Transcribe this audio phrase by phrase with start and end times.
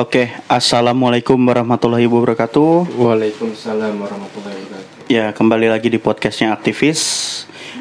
[0.00, 2.88] Oke, assalamualaikum warahmatullahi wabarakatuh.
[2.96, 5.12] Waalaikumsalam warahmatullahi wabarakatuh.
[5.12, 7.00] Ya, kembali lagi di podcastnya aktivis.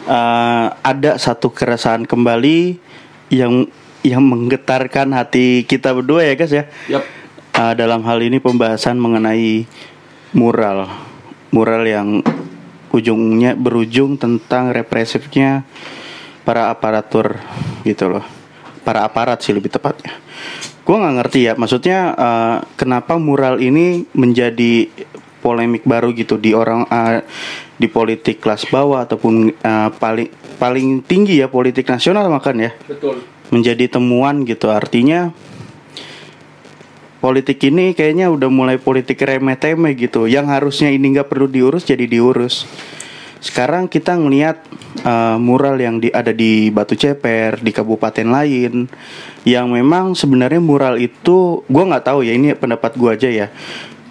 [0.04, 2.76] Eh, ada satu keresahan kembali
[3.32, 3.72] yang
[4.04, 6.68] yang menggetarkan hati kita berdua ya guys ya.
[6.92, 7.08] Yap.
[7.56, 9.64] Eh, dalam hal ini pembahasan mengenai
[10.36, 10.92] mural,
[11.56, 12.20] mural yang
[12.92, 15.64] ujungnya berujung tentang represifnya
[16.44, 17.40] para aparatur
[17.88, 18.28] gitu loh,
[18.84, 20.20] para aparat sih lebih tepatnya.
[20.90, 24.90] Gue nggak ngerti ya, maksudnya eh, kenapa mural ini menjadi
[25.38, 27.22] polemik baru gitu di orang eh,
[27.78, 32.72] di politik kelas bawah ataupun eh, paling paling tinggi ya politik nasional makan ya?
[32.90, 33.22] Betul.
[33.54, 35.34] menjadi temuan gitu artinya
[37.22, 40.26] politik ini kayaknya udah mulai politik remeh-temeh gitu.
[40.26, 42.66] Yang harusnya ini nggak perlu diurus jadi diurus
[43.40, 44.68] sekarang kita ngelihat
[45.08, 48.92] uh, mural yang di, ada di Batu Ceper di kabupaten lain
[49.48, 53.48] yang memang sebenarnya mural itu gua nggak tahu ya ini pendapat gua aja ya.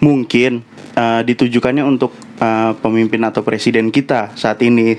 [0.01, 0.65] Mungkin
[0.97, 4.97] uh, ditujukannya untuk uh, pemimpin atau presiden kita saat ini.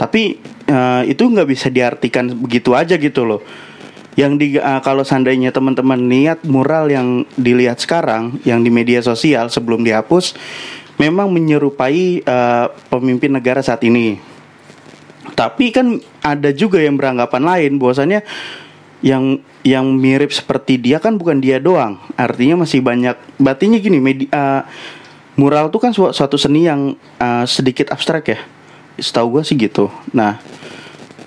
[0.00, 0.40] Tapi
[0.72, 3.44] uh, itu nggak bisa diartikan begitu aja gitu loh.
[4.16, 9.52] Yang di uh, kalau seandainya teman-teman lihat mural yang dilihat sekarang yang di media sosial
[9.52, 10.34] sebelum dihapus
[10.98, 14.18] memang menyerupai uh, pemimpin negara saat ini.
[15.38, 18.26] Tapi kan ada juga yang beranggapan lain bahwasannya
[18.98, 22.02] yang yang mirip seperti dia kan bukan dia doang.
[22.18, 24.62] Artinya masih banyak batinya gini media, uh,
[25.38, 28.38] mural tuh kan su- suatu seni yang uh, sedikit abstrak ya.
[28.98, 29.86] Setahu gue sih gitu.
[30.10, 30.42] Nah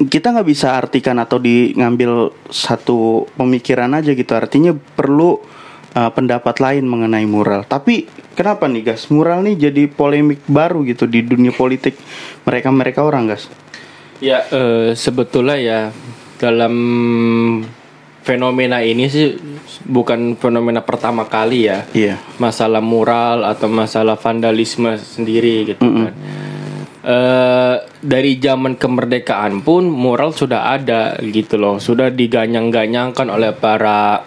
[0.02, 4.34] kita nggak bisa artikan atau di ngambil satu pemikiran aja gitu.
[4.36, 5.40] Artinya perlu
[5.96, 7.64] uh, pendapat lain mengenai mural.
[7.68, 12.00] Tapi kenapa nih guys mural nih jadi polemik baru gitu di dunia politik
[12.48, 13.52] mereka mereka orang guys
[14.22, 15.80] Ya, eh, sebetulnya ya
[16.38, 16.74] dalam
[18.22, 19.34] fenomena ini sih
[19.82, 21.90] bukan fenomena pertama kali ya.
[21.98, 22.22] iya.
[22.38, 26.14] Masalah mural atau masalah vandalisme sendiri gitu kan.
[27.02, 34.22] Eh, dari zaman kemerdekaan pun mural sudah ada gitu loh, sudah diganyang-ganyangkan oleh para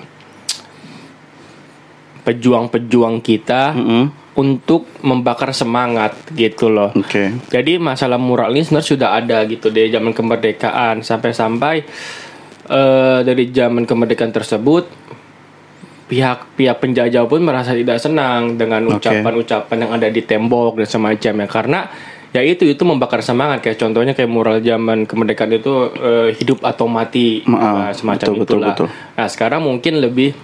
[2.24, 4.04] pejuang-pejuang kita Mm-mm.
[4.34, 6.90] untuk membakar semangat gitu loh.
[6.90, 11.74] oke Jadi masalah mural ini sebenarnya sudah ada gitu dari zaman kemerdekaan sampai-sampai
[12.66, 14.84] eh, dari zaman kemerdekaan tersebut
[16.04, 21.80] pihak-pihak penjajah pun merasa tidak senang dengan ucapan-ucapan yang ada di tembok dan semacamnya karena
[22.28, 26.84] ya itu itu membakar semangat kayak contohnya kayak mural zaman kemerdekaan itu eh, hidup atau
[26.84, 28.68] mati Ma- nah, semacam betul, betul, itulah.
[28.74, 28.88] betul.
[28.90, 30.34] Nah sekarang mungkin lebih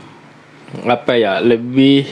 [0.87, 2.07] apa ya lebih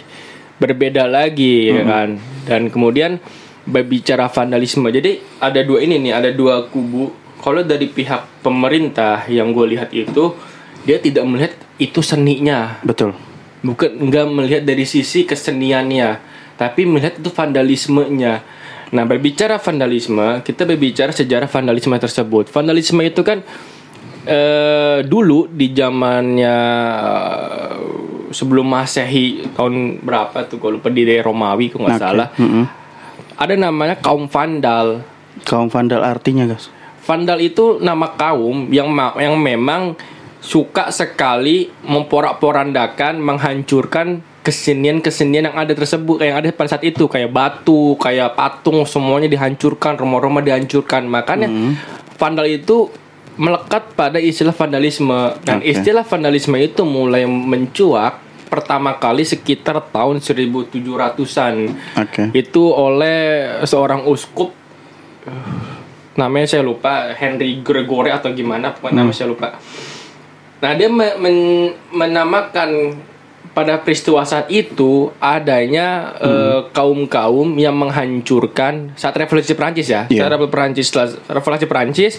[0.59, 2.09] berbeda lagi ya kan?
[2.45, 3.23] Dan kemudian
[3.69, 7.13] berbicara vandalisme jadi ada dua ini nih ada dua kubu.
[7.39, 10.35] Kalau dari pihak pemerintah yang gue lihat itu
[10.83, 12.83] dia tidak melihat itu seninya.
[12.83, 13.15] Betul.
[13.63, 16.19] Bukan nggak melihat dari sisi keseniannya
[16.59, 18.43] tapi melihat itu vandalismenya.
[18.91, 22.51] Nah berbicara vandalisme kita berbicara sejarah vandalisme tersebut.
[22.51, 23.47] Vandalisme itu kan
[24.27, 26.59] eh, dulu di zamannya
[27.79, 32.05] eh, sebelum masehi tahun berapa tuh kalau lupa di daerah Romawi kalau nggak Oke.
[32.05, 32.65] salah Mm-mm.
[33.39, 35.03] ada namanya kaum vandal
[35.45, 36.73] kaum vandal artinya guys
[37.09, 39.97] Vandal itu nama kaum yang yang memang
[40.45, 47.97] suka sekali memporak-porandakan, menghancurkan kesenian-kesenian yang ada tersebut yang ada pada saat itu kayak batu,
[47.97, 51.09] kayak patung semuanya dihancurkan, rumah-rumah dihancurkan.
[51.09, 51.49] Makanya
[52.21, 52.93] vandal itu
[53.39, 55.33] melekat pada istilah vandalisme.
[55.41, 55.71] Dan Oke.
[55.71, 58.19] istilah vandalisme itu mulai mencuat
[58.49, 61.55] pertama kali sekitar tahun 1700-an
[61.95, 63.21] oke itu oleh
[63.63, 64.57] seorang uskup
[66.17, 69.53] namanya saya lupa Henry Gregory atau gimana pokoknya nama saya lupa
[70.59, 72.99] nah dia me- men- menamakan
[73.53, 80.25] pada peristiwa saat itu adanya eh, kaum-kaum yang menghancurkan saat revolusi Perancis ya Iya.
[80.25, 82.13] saat revolusi Perancis setelah revolusi Perancis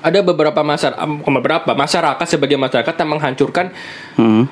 [0.00, 3.66] ada beberapa masyarakat beberapa masyarakat sebagai masyarakat yang menghancurkan
[4.16, 4.44] Mm.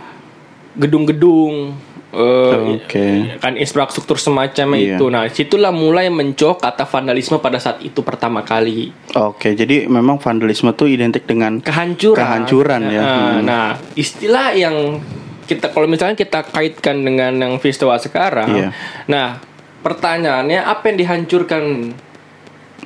[0.74, 1.74] gedung-gedung
[2.14, 3.06] eh, Oke.
[3.42, 4.94] kan infrastruktur semacam Iya.
[4.94, 5.04] itu.
[5.10, 8.94] Nah, situlah mulai mencok kata vandalisme pada saat itu pertama kali.
[9.18, 12.22] Oke, jadi memang vandalisme tuh identik dengan Kehancuran.
[12.22, 13.02] Kehancuran, ya.
[13.02, 13.38] Nah, Hmm.
[13.42, 13.66] nah,
[13.98, 15.02] istilah yang
[15.44, 18.48] kita kalau misalnya kita kaitkan dengan yang peristiwa sekarang.
[18.54, 18.68] Iya.
[19.10, 19.42] Nah,
[19.82, 21.62] pertanyaannya apa yang dihancurkan?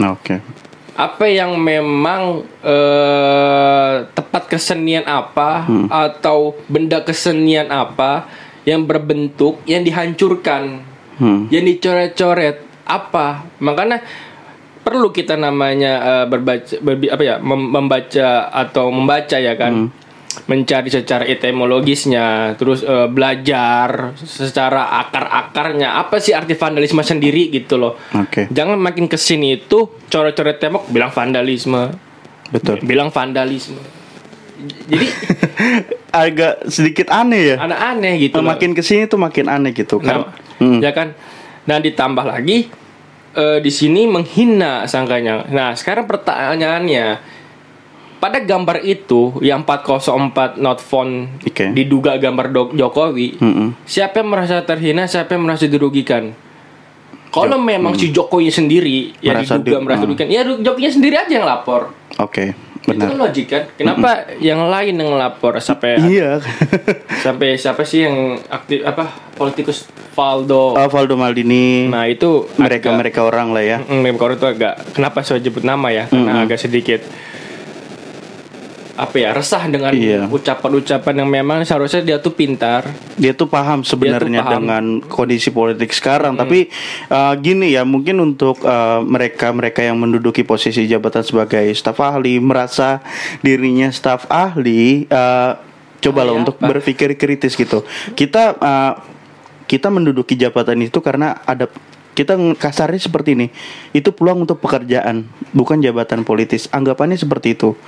[0.09, 0.41] Oke.
[0.99, 5.87] Apa yang memang eh, tempat kesenian apa Hmm.
[5.87, 8.27] atau benda kesenian apa
[8.65, 10.83] yang berbentuk yang dihancurkan?
[11.19, 11.51] Hmm.
[11.51, 14.07] yang dicoret-coret apa makanya
[14.81, 19.91] perlu kita namanya eh, berbaca berbi- apa ya mem- membaca atau membaca ya kan
[20.45, 27.99] mencari secara etimologisnya, terus eh, belajar secara akar-akarnya apa sih arti vandalisme sendiri gitu loh.
[28.15, 28.47] Oke.
[28.47, 31.91] Jangan makin ke sini itu coret-coret tembok bilang vandalisme,
[32.49, 32.79] Betul.
[32.83, 33.81] bilang vandalisme.
[34.87, 35.07] Jadi
[36.11, 37.57] Agak sedikit aneh ya.
[37.59, 38.41] aneh-aneh gitu.
[38.41, 38.49] loh.
[38.49, 40.25] makin ke sini tuh makin aneh gitu kan.
[40.25, 40.81] Nah, Hmm.
[40.81, 41.15] ya kan.
[41.63, 42.67] Dan ditambah lagi
[43.31, 45.47] eh, di sini menghina sangkanya.
[45.47, 47.07] Nah, sekarang pertanyaannya
[48.19, 51.71] pada gambar itu yang 404 not font Oke.
[51.71, 53.79] diduga gambar Do- Jokowi, Mm-mm.
[53.85, 56.35] siapa yang merasa terhina, siapa yang merasa dirugikan?
[57.29, 59.45] Kalau memang si Jokowi sendiri yang Hmm.
[59.45, 60.07] Merasa diduga di- merasa hmm.
[60.09, 61.93] dirugikan, ya Jokowi sendiri aja yang lapor.
[62.17, 63.21] Oke, Itu kan benar.
[63.21, 63.63] logik kan?
[63.71, 66.41] Kenapa yang lain yang lapor sampai Iya.
[67.25, 70.73] sampai siapa sih yang aktif apa politikus Valdo?
[70.73, 71.87] Oh, Valdo Maldini.
[71.87, 73.79] Nah itu mereka agak- mereka orang lah ya.
[73.81, 76.09] Mm, Mem Koro itu agak kenapa saya sebut nama ya?
[76.09, 77.05] Karena agak sedikit
[78.99, 80.27] apa ya resah dengan Iya.
[80.27, 82.83] ucapan-ucapan yang memang seharusnya dia tuh pintar.
[83.15, 84.53] Dia tuh paham sebenarnya paham.
[84.59, 86.35] dengan kondisi politik sekarang.
[86.35, 86.67] Tapi
[87.07, 92.99] uh, gini ya, mungkin untuk uh, mereka-mereka yang menduduki posisi jabatan sebagai staf ahli merasa
[93.39, 95.55] dirinya staf ahli, uh,
[96.03, 96.67] cobalah Ahli untuk apa?
[96.75, 97.87] berpikir kritis gitu.
[98.19, 98.93] Kita uh,
[99.71, 101.71] kita menduduki jabatan itu karena ada
[102.19, 103.47] kita kasarnya seperti ini.
[103.95, 106.67] Itu peluang untuk pekerjaan, bukan jabatan politis.
[106.75, 107.79] Anggapannya seperti itu.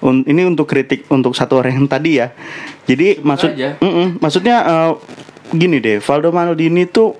[0.00, 2.32] Un- ini untuk kritik untuk satu orang yang tadi ya.
[2.88, 3.76] Jadi maksud aja.
[3.84, 4.16] Mm-mm.
[4.16, 4.92] maksudnya eh,
[5.52, 7.16] gini deh, Valdo Maldini tuh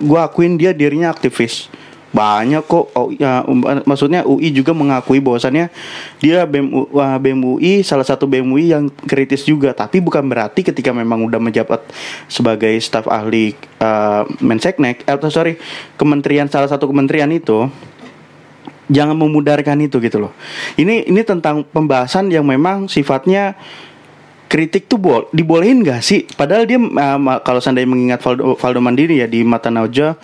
[0.00, 1.68] gua akuin dia dirinya aktivis.
[2.12, 5.72] Banyak kok oh, ya, um, maksudnya UI juga mengakui bahwasannya
[6.20, 10.20] dia BEM, U- wah, BEM UI salah satu BEM UI yang kritis juga, tapi bukan
[10.28, 11.80] berarti ketika memang udah menjabat
[12.28, 15.56] sebagai staf ahli eh, Menseknek atau sorry,
[15.96, 17.72] kementerian salah satu kementerian itu
[18.90, 20.32] jangan memudarkan itu gitu loh.
[20.74, 23.54] Ini ini tentang pembahasan yang memang sifatnya
[24.52, 26.28] kritik tuh bol dibolehin gak sih?
[26.28, 30.20] Padahal dia uh, kalau seandainya mengingat Valdo, Valdo Mandiri ya di mata Nauja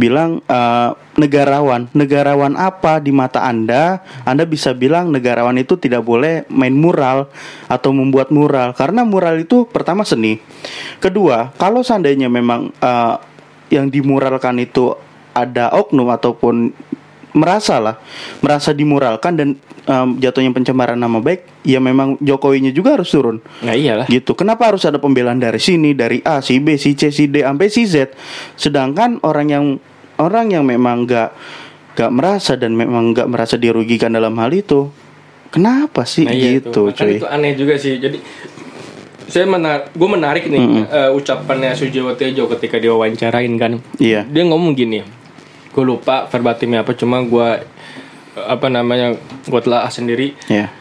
[0.00, 4.00] bilang uh, negarawan, negarawan apa di mata anda?
[4.24, 7.28] Anda bisa bilang negarawan itu tidak boleh main mural
[7.68, 10.40] atau membuat mural karena mural itu pertama seni,
[10.96, 13.20] kedua kalau seandainya memang uh,
[13.68, 14.96] yang dimuralkan itu
[15.36, 16.72] ada oknum ataupun
[17.36, 18.00] merasa lah
[18.40, 19.48] merasa dimuralkan dan
[19.84, 24.08] um, jatuhnya pencemaran nama baik ya memang Jokowinya juga harus turun Nah iyalah.
[24.08, 27.44] gitu kenapa harus ada pembelaan dari sini dari A si B si C si D
[27.44, 28.16] sampai si Z
[28.54, 29.64] sedangkan orang yang
[30.16, 31.30] orang yang memang nggak
[31.92, 34.88] nggak merasa dan memang nggak merasa dirugikan dalam hal itu
[35.48, 36.96] kenapa sih Nah, iya gitu itu.
[36.96, 37.96] Cuy itu aneh juga sih.
[37.96, 38.20] Jadi
[39.26, 43.80] saya menar gue menarik nih eh, ucapannya Sujiwo Tejo ketika diwawancarain kan.
[43.98, 45.02] iya Dia ngomong gini.
[45.76, 47.48] Gue lupa verbatimnya apa cuma gue
[48.36, 49.12] apa namanya
[49.44, 50.32] gue telah sendiri.
[50.48, 50.72] Ya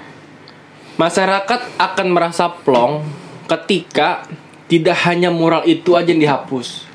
[0.96, 3.04] masyarakat akan merasa plong
[3.46, 4.24] ketika
[4.66, 6.88] tidak hanya mural itu aja yang dihapus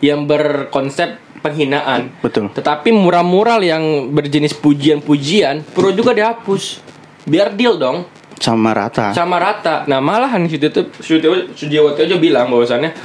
[0.00, 2.12] yang berkonsep penghinaan.
[2.24, 2.52] Betul.
[2.52, 6.80] Tetapi mural-mural yang berjenis pujian-pujian perlu juga dihapus.
[7.28, 8.08] Biar deal dong.
[8.40, 9.12] Sama rata.
[9.12, 9.84] Sama rata.
[9.84, 12.96] Nah malahan situ tuh Sujiwo Tejo bilang bahwasannya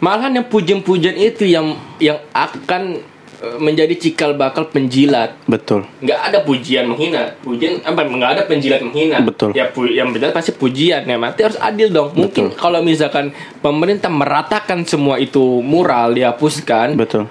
[0.00, 3.00] malahan yang pujian-pujian itu yang yang akan
[3.60, 5.36] menjadi cikal bakal penjilat.
[5.44, 5.84] Betul.
[6.00, 7.36] Nggak ada pujian menghina.
[7.44, 9.20] Pujian apa nggak ada penjilat menghina.
[9.20, 9.52] Betul.
[9.52, 12.16] ya pu- yang penjilat pasti pujian ya mati harus adil dong.
[12.16, 17.28] Mungkin kalau misalkan pemerintah meratakan semua itu mural dihapuskan betul.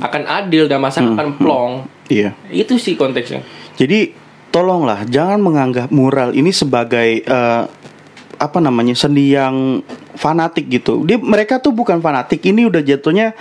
[0.00, 1.72] akan adil dan masyarakat akan plong.
[2.08, 2.32] Iya.
[2.48, 3.44] Itu sih konteksnya.
[3.76, 4.16] Jadi
[4.48, 7.62] tolonglah jangan menganggap mural ini sebagai eh,
[8.36, 9.84] apa namanya seni yang
[10.16, 11.04] fanatik gitu.
[11.04, 12.40] Dia mereka tuh bukan fanatik.
[12.44, 13.36] Ini udah jatuhnya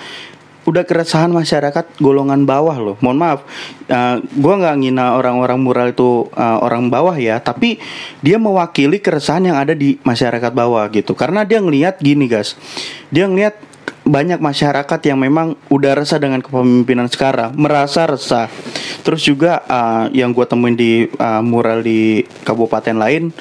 [0.66, 2.96] udah keresahan masyarakat golongan bawah loh.
[3.00, 3.40] Mohon maaf,
[3.86, 7.78] eh, gua nggak ngina orang-orang mural itu eh, orang bawah ya, tapi
[8.26, 11.14] dia mewakili keresahan yang ada di masyarakat bawah gitu.
[11.14, 12.58] Karena dia ngelihat gini guys,
[13.14, 13.56] dia ngelihat
[14.06, 18.50] banyak masyarakat yang memang udah resah dengan kepemimpinan sekarang, merasa resah.
[19.02, 23.34] Terus juga uh, yang gue temuin di uh, mural di kabupaten lain,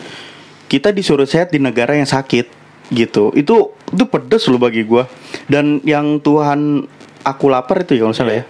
[0.68, 2.48] kita disuruh sehat di negara yang sakit
[2.92, 3.32] gitu.
[3.36, 5.04] Itu itu pedes loh bagi gue.
[5.48, 6.88] Dan yang Tuhan
[7.24, 8.46] aku lapar itu ya kalau salah ya.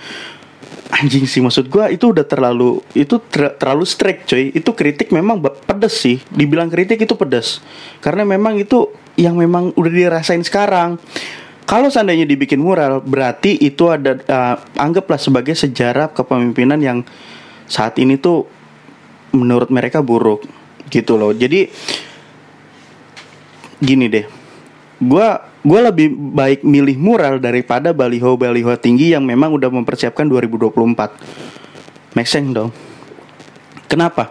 [0.94, 4.52] Anjing sih maksud gua itu udah terlalu itu ter- terlalu strict coy.
[4.52, 6.20] Itu kritik memang pedes sih.
[6.28, 7.64] Dibilang kritik itu pedes.
[8.04, 10.98] Karena memang itu yang memang udah dirasain sekarang.
[11.64, 17.00] Kalau seandainya dibikin mural, berarti itu ada uh, anggaplah sebagai sejarah kepemimpinan yang
[17.64, 18.44] saat ini tuh
[19.32, 20.44] menurut mereka buruk
[20.92, 21.32] gitu loh.
[21.32, 21.64] Jadi
[23.80, 24.28] gini deh.
[25.00, 32.14] Gua gua lebih baik milih mural daripada baliho-baliho tinggi yang memang udah mempersiapkan 2024.
[32.14, 32.71] Make sense dong.
[33.90, 34.30] Kenapa?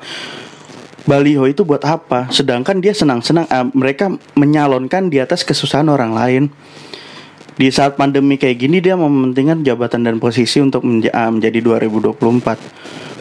[1.03, 2.31] baliho itu buat apa?
[2.31, 6.43] Sedangkan dia senang-senang eh, mereka menyalonkan di atas kesusahan orang lain.
[7.53, 12.57] Di saat pandemi kayak gini dia mementingkan jabatan dan posisi untuk menja- eh, menjadi 2024.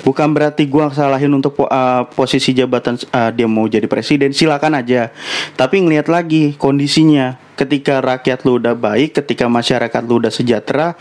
[0.02, 4.80] Bukan berarti gua salahin untuk po- eh, posisi jabatan eh, dia mau jadi presiden, silakan
[4.80, 5.12] aja.
[5.54, 7.38] Tapi ngelihat lagi kondisinya.
[7.54, 10.98] Ketika rakyat lu udah baik, ketika masyarakat lu udah sejahtera,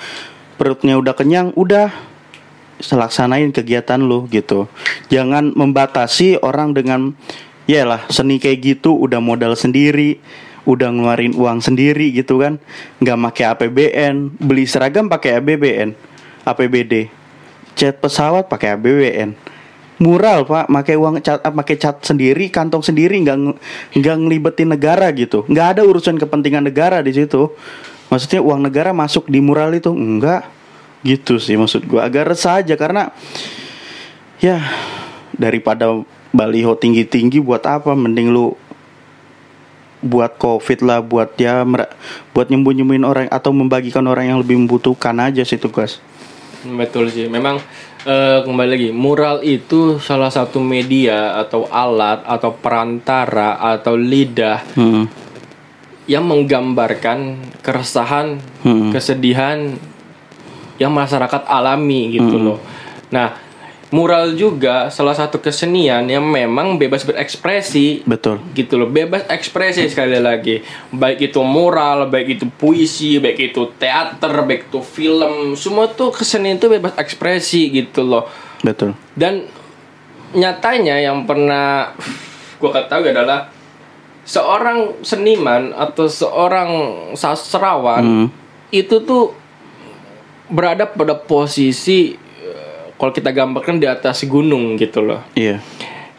[0.59, 1.89] perutnya udah kenyang, udah
[2.83, 4.67] selaksanain kegiatan lu gitu.
[5.09, 7.15] Jangan membatasi orang dengan
[7.69, 10.19] ya lah seni kayak gitu udah modal sendiri,
[10.67, 12.61] udah ngeluarin uang sendiri gitu kan.
[13.01, 15.93] nggak pakai APBN, beli seragam pakai APBN,
[16.45, 17.09] APBD.
[17.73, 19.33] Cat pesawat pakai APBN.
[20.01, 23.37] Mural pak, pakai uang cat, pakai cat sendiri, kantong sendiri, nggak
[24.01, 27.53] nggak ngelibetin negara gitu, nggak ada urusan kepentingan negara di situ.
[28.09, 30.43] Maksudnya uang negara masuk di mural itu enggak,
[31.01, 33.09] gitu sih maksud gua agak resah aja karena
[34.37, 34.61] ya
[35.33, 35.89] daripada
[36.29, 38.53] baliho tinggi tinggi buat apa mending lu
[40.01, 41.93] buat covid lah buat ya mer-
[42.33, 46.01] buat nyembuh nyembuhin orang atau membagikan orang yang lebih membutuhkan aja sih tugas
[46.61, 47.25] Betul sih.
[47.25, 47.57] Memang
[48.05, 55.05] eh, kembali lagi, mural itu salah satu media atau alat atau perantara atau lidah hmm.
[56.05, 58.93] yang menggambarkan keresahan, Hmm.
[58.93, 59.73] kesedihan
[60.77, 62.61] yang masyarakat alami gitu loh.
[63.09, 63.40] Nah,
[63.91, 68.07] mural juga salah satu kesenian yang memang bebas berekspresi.
[68.07, 68.39] Betul.
[68.55, 70.63] Gitu loh bebas ekspresi sekali lagi.
[70.95, 76.55] Baik itu moral baik itu puisi baik itu teater baik itu film semua tuh kesenian
[76.55, 78.31] itu bebas ekspresi gitu loh.
[78.63, 78.95] Betul.
[79.11, 79.43] Dan
[80.31, 81.91] nyatanya yang pernah
[82.63, 83.51] gua ketahui adalah
[84.23, 86.69] seorang seniman atau seorang
[87.19, 88.27] sastrawan Hmm.
[88.71, 89.35] itu tuh
[90.47, 92.15] berada pada posisi
[93.01, 95.25] kalau kita gambarkan di atas gunung gitu loh.
[95.33, 95.57] Iya.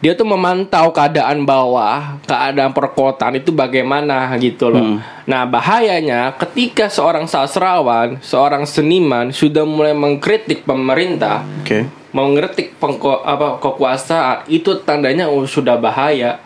[0.03, 4.99] Dia tuh memantau keadaan bawah, keadaan perkotaan itu bagaimana gitu loh.
[5.23, 11.87] Nah, bahayanya ketika seorang sastrawan, seorang seniman sudah mulai mengkritik pemerintah, oke.
[12.11, 16.43] mengkritik pengko, apa kekuasaan, itu tandanya oh, sudah bahaya,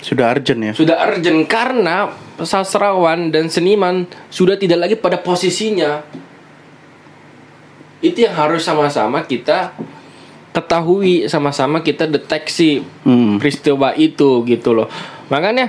[0.00, 0.72] sudah urgent ya?
[0.72, 6.24] Sudah urgent karena sastrawan dan seniman sudah tidak lagi pada posisinya.
[8.00, 9.72] Itu yang harus sama-sama kita
[10.52, 13.36] ketahui, sama-sama kita deteksi Hmm.
[13.36, 14.88] peristiwa itu gitu loh.
[15.28, 15.68] Makanya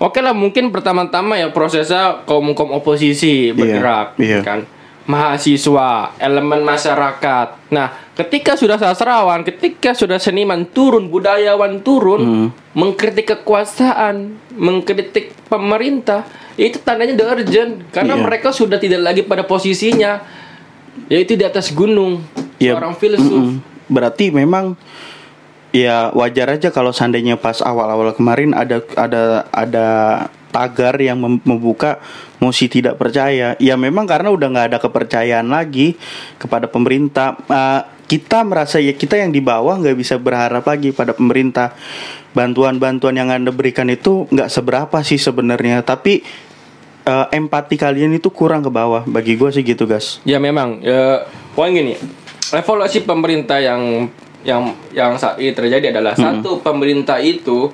[0.00, 4.40] oke lah mungkin pertama-tama ya prosesnya kaum kaum oposisi bergerak iya.
[4.40, 4.64] kan.
[5.06, 7.70] Mahasiswa, elemen masyarakat.
[7.70, 12.48] Nah, ketika sudah sastrawan, ketika sudah seniman turun, budayawan turun, Hmm.
[12.74, 16.26] mengkritik kekuasaan, mengkritik pemerintah,
[16.58, 18.22] itu tandanya the urgent karena Iya.
[18.26, 20.26] mereka sudah tidak lagi pada posisinya
[21.08, 22.24] yaitu di atas gunung.
[22.56, 22.76] Iya.
[22.76, 23.28] Seorang filsuf.
[23.28, 23.60] Mm-mm.
[23.86, 24.74] Berarti memang
[25.70, 29.86] ya wajar aja kalau seandainya pas awal-awal kemarin ada ada ada
[30.48, 32.00] tagar yang mem- membuka
[32.40, 33.54] mosi tidak percaya.
[33.60, 36.00] Ya memang karena udah nggak ada kepercayaan lagi
[36.40, 37.36] kepada pemerintah.
[37.44, 41.76] Eh, kita merasa ya kita yang di bawah nggak bisa berharap lagi pada pemerintah.
[42.32, 45.84] Bantuan-bantuan yang anda berikan itu nggak seberapa sih sebenarnya.
[45.84, 46.24] Tapi
[47.06, 49.06] eh, empati kalian itu kurang ke bawah.
[49.06, 50.18] Bagi gue sih gitu guys.
[50.26, 51.22] Ya memang, ya,
[51.54, 51.94] poin gini,
[52.50, 54.10] evaluasi pemerintah yang
[54.46, 57.70] yang yang saat ini terjadi adalah satu pemerintah itu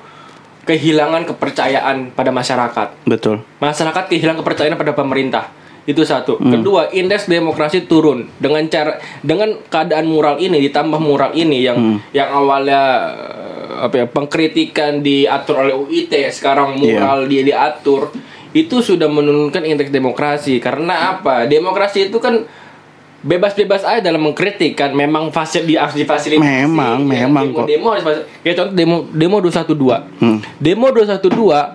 [0.65, 3.05] kehilangan kepercayaan pada masyarakat.
[3.05, 3.43] Betul.
[3.59, 5.45] Masyarakat kehilangan kepercayaan pada pemerintah.
[5.83, 6.39] Itu satu.
[6.39, 12.31] Kedua, indeks demokrasi turun dengan cara dengan keadaan mural ini ditambah mural ini yang yang
[12.31, 18.15] awalnya eh, apa ya pengkritikan diatur oleh UIT sekarang mural dia diatur
[18.53, 20.57] itu sudah menurunkan indeks demokrasi.
[20.57, 21.45] Karena apa?
[21.45, 22.45] Demokrasi itu kan
[23.21, 26.43] bebas-bebas aja dalam mengkritik kan memang fasil di harus difasilitasi.
[26.43, 27.67] Memang, Ya, memang demo, kok.
[27.67, 28.05] demo harus
[28.43, 30.39] kayak contoh demo demo 212 Hmm.
[30.59, 31.71] demo 212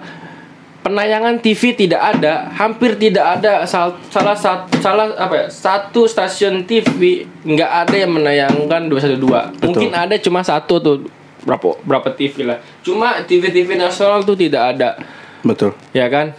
[0.78, 6.64] penayangan TV tidak ada hampir tidak ada sal- salah satu salah apa ya satu stasiun
[6.64, 10.96] TV nggak ada yang menayangkan 212 mungkin ada cuma satu tuh
[11.44, 12.60] berapa berapa TV lah.
[12.82, 15.00] Cuma TV TV nasional tuh tidak ada.
[15.40, 15.72] Betul.
[15.92, 16.36] ya kan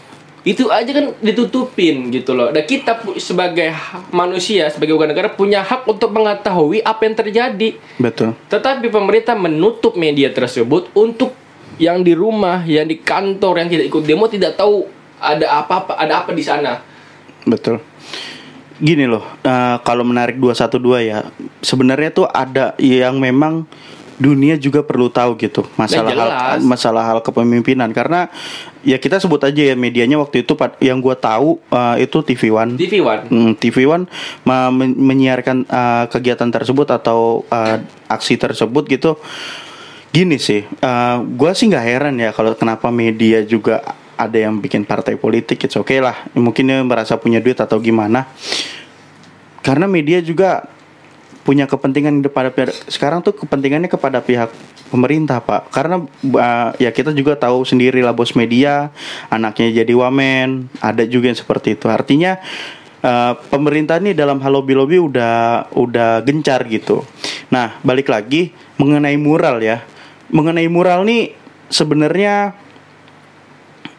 [0.48, 2.48] itu aja kan ditutupin gitu loh.
[2.48, 3.68] Dan kita sebagai
[4.08, 7.68] manusia sebagai warga negara punya hak untuk mengetahui apa yang terjadi.
[8.00, 8.32] Betul.
[8.48, 11.36] tetapi pemerintah menutup media tersebut untuk
[11.76, 14.88] yang di rumah yang di kantor yang tidak ikut demo tidak tahu
[15.20, 16.80] ada apa-apa ada apa di sana.
[17.44, 17.84] Betul.
[18.78, 21.26] Gini loh, eh, kalau menarik 212 ya,
[21.58, 23.66] sebenarnya tuh ada yang memang
[24.18, 26.30] dunia juga perlu tahu gitu masalah Nah, hal
[26.66, 27.90] masalah hal kepemimpinan.
[27.94, 28.26] Karena
[28.88, 32.80] ya kita sebut aja ya medianya waktu itu yang gua tahu eh, itu TV One
[32.80, 34.08] TV One Hmm, TV One
[34.48, 37.76] men- menyiarkan uh, kegiatan tersebut atau uh,
[38.08, 39.20] aksi tersebut gitu.
[40.08, 43.84] Gini sih, uh, gue sih nggak heran ya kalau kenapa media juga
[44.16, 46.16] ada yang bikin partai politik, it's okay lah.
[46.32, 48.24] Mungkin dia merasa punya duit atau gimana.
[49.60, 50.64] Karena media juga
[51.44, 54.52] punya kepentingan kepada pihak sekarang tuh kepentingannya kepada pihak
[54.88, 55.70] pemerintah pak.
[55.70, 58.90] Karena uh, ya kita juga tahu sendiri lah bos media
[59.28, 61.86] anaknya jadi wamen ada juga yang seperti itu.
[61.86, 62.40] Artinya
[63.04, 67.04] uh, pemerintah ini dalam hal lobby lobby udah udah gencar gitu.
[67.52, 69.84] Nah balik lagi mengenai mural ya.
[70.28, 71.32] Mengenai mural nih
[71.72, 72.52] sebenarnya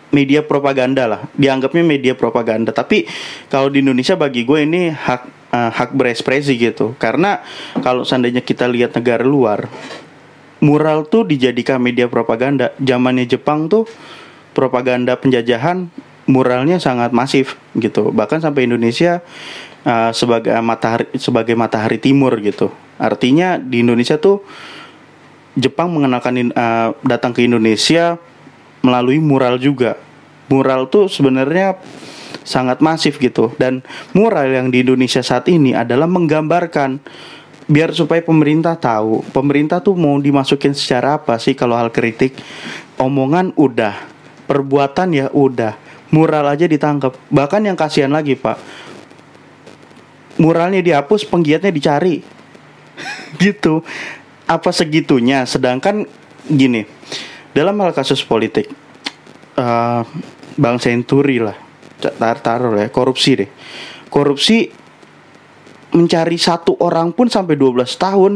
[0.10, 1.22] media propaganda lah.
[1.38, 2.74] Dianggapnya media propaganda.
[2.74, 3.06] Tapi
[3.50, 6.94] kalau di Indonesia bagi gue ini hak uh, hak berekspresi gitu.
[6.98, 7.42] Karena
[7.82, 9.70] kalau seandainya kita lihat negara luar
[10.60, 12.76] mural tuh dijadikan media propaganda.
[12.80, 13.88] Zamannya Jepang tuh
[14.52, 15.88] propaganda penjajahan
[16.30, 18.14] muralnya sangat masif gitu.
[18.14, 19.26] Bahkan sampai Indonesia
[19.84, 22.70] uh, sebagai matahari sebagai matahari timur gitu.
[23.02, 24.44] Artinya di Indonesia tuh
[25.58, 28.22] Jepang mengenalkan uh, datang ke Indonesia
[28.86, 29.98] melalui mural juga.
[30.50, 31.78] Mural tuh sebenarnya
[32.46, 33.54] sangat masif gitu.
[33.58, 33.82] Dan
[34.14, 37.02] mural yang di Indonesia saat ini adalah menggambarkan
[37.70, 42.34] biar supaya pemerintah tahu pemerintah tuh mau dimasukin secara apa sih kalau hal kritik?
[42.98, 43.96] Omongan udah
[44.50, 45.78] perbuatan ya udah
[46.10, 47.14] mural aja ditangkap.
[47.30, 48.58] Bahkan yang kasihan lagi pak
[50.42, 52.26] muralnya dihapus penggiatnya dicari.
[53.44, 53.86] Gitu.
[54.50, 55.46] Apa segitunya?
[55.46, 56.10] Sedangkan
[56.50, 56.82] gini
[57.54, 58.66] dalam hal kasus politik
[59.60, 60.02] uh,
[60.58, 61.58] bang Senturi lah
[62.00, 63.50] tar taruh ya korupsi deh.
[64.10, 64.74] Korupsi
[65.90, 68.34] mencari satu orang pun sampai 12 tahun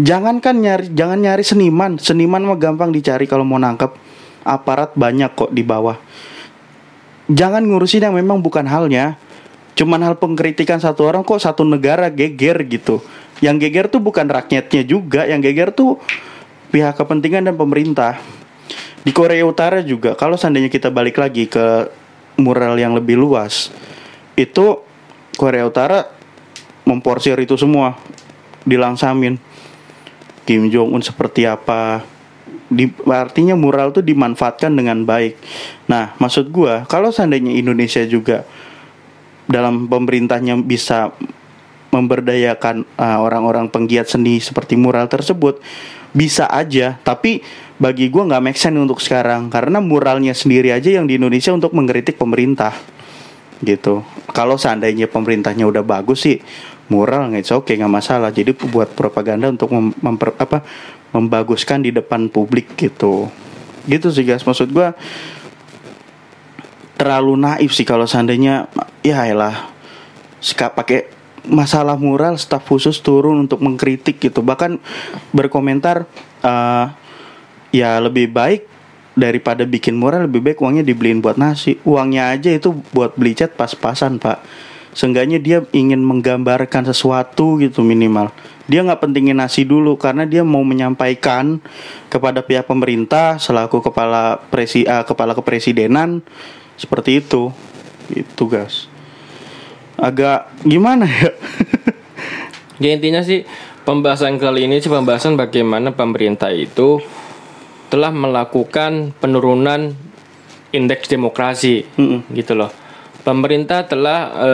[0.00, 1.96] jangan kan nyari jangan nyari seniman.
[2.00, 3.94] Seniman mah gampang dicari kalau mau nangkep.
[4.44, 5.96] Aparat banyak kok di bawah.
[7.32, 9.16] Jangan ngurusin yang memang bukan halnya.
[9.74, 13.00] Cuman hal pengkritikan satu orang kok satu negara geger gitu.
[13.40, 15.98] Yang geger tuh bukan rakyatnya juga, yang geger tuh
[16.70, 18.20] pihak kepentingan dan pemerintah.
[19.02, 21.90] Di Korea Utara juga, kalau seandainya kita balik lagi ke
[22.38, 23.68] mural yang lebih luas,
[24.38, 24.80] itu
[25.34, 26.08] Korea Utara
[26.84, 27.96] memporsir itu semua,
[28.62, 29.40] dilangsamin.
[30.44, 32.04] Kim Jong Un seperti apa,
[32.68, 35.40] di, artinya mural tuh dimanfaatkan dengan baik.
[35.88, 38.44] Nah, maksud gua kalau seandainya Indonesia juga
[39.48, 41.12] dalam pemerintahnya bisa
[41.94, 45.62] memberdayakan uh, orang-orang penggiat seni seperti mural tersebut
[46.10, 47.38] bisa aja tapi
[47.78, 51.70] bagi gue nggak make sense untuk sekarang karena muralnya sendiri aja yang di Indonesia untuk
[51.70, 52.74] mengkritik pemerintah
[53.62, 54.02] gitu.
[54.34, 56.38] Kalau seandainya pemerintahnya udah bagus sih
[56.90, 58.30] mural nggak oke okay, nggak masalah.
[58.34, 60.64] Jadi buat propaganda untuk mem memper, apa
[61.14, 63.30] membaguskan di depan publik gitu.
[63.86, 64.42] Gitu sih guys.
[64.42, 64.88] Maksud gue
[66.98, 68.70] terlalu naif sih kalau seandainya
[69.02, 69.70] ya elah
[70.74, 71.10] pakai
[71.44, 74.40] masalah mural staf khusus turun untuk mengkritik gitu.
[74.40, 74.80] Bahkan
[75.32, 76.08] berkomentar
[76.40, 76.86] uh,
[77.74, 78.73] ya lebih baik
[79.14, 81.78] daripada bikin mural lebih baik uangnya dibeliin buat nasi.
[81.86, 84.42] Uangnya aja itu buat beli cat pas-pasan pak.
[84.94, 88.30] Seenggaknya dia ingin menggambarkan sesuatu gitu minimal.
[88.70, 91.58] Dia nggak pentingin nasi dulu karena dia mau menyampaikan
[92.06, 96.22] kepada pihak pemerintah selaku kepala presi uh, kepala kepresidenan.
[96.78, 97.50] Seperti itu.
[98.10, 98.86] Itu guys.
[99.98, 101.30] Agak gimana ya?
[102.82, 103.46] ya intinya sih
[103.86, 106.98] pembahasan kali ini sih pembahasan bagaimana pemerintah itu
[107.94, 109.94] telah melakukan penurunan
[110.74, 112.18] indeks demokrasi mm -mm.
[112.34, 112.74] gitu loh.
[113.22, 114.50] Pemerintah telah e,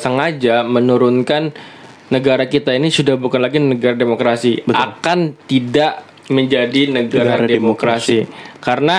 [0.00, 1.52] sengaja menurunkan
[2.08, 4.72] negara kita ini sudah bukan lagi negara demokrasi, Betul.
[4.80, 6.00] akan tidak
[6.32, 8.24] menjadi negara, negara demokrasi.
[8.24, 8.56] demokrasi.
[8.64, 8.96] Karena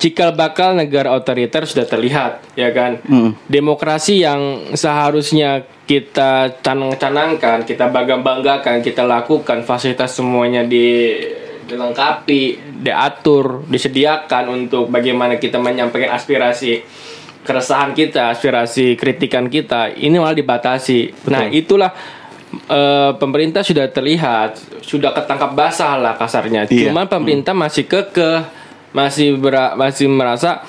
[0.00, 3.48] cikal bakal negara otoriter sudah terlihat ya kan mm.
[3.48, 11.16] demokrasi yang seharusnya kita canang-canangkan kita bangga-banggakan kita lakukan fasilitas semuanya di
[11.66, 12.42] dilengkapi
[12.80, 16.86] diatur disediakan untuk bagaimana kita menyampaikan aspirasi
[17.42, 21.30] keresahan kita aspirasi kritikan kita ini malah dibatasi Betul.
[21.30, 21.90] nah itulah
[22.70, 26.90] uh, pemerintah sudah terlihat sudah ketangkap basah lah kasarnya iya.
[26.90, 27.60] cuman pemerintah mm.
[27.66, 28.40] masih kekeh
[28.94, 30.62] masih ber, masih merasa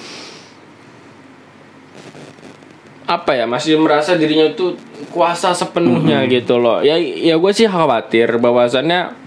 [3.07, 4.75] apa ya masih merasa dirinya itu
[5.15, 6.35] kuasa sepenuhnya mm -hmm.
[6.43, 9.26] gitu loh ya ya gue sih khawatir bahwasannya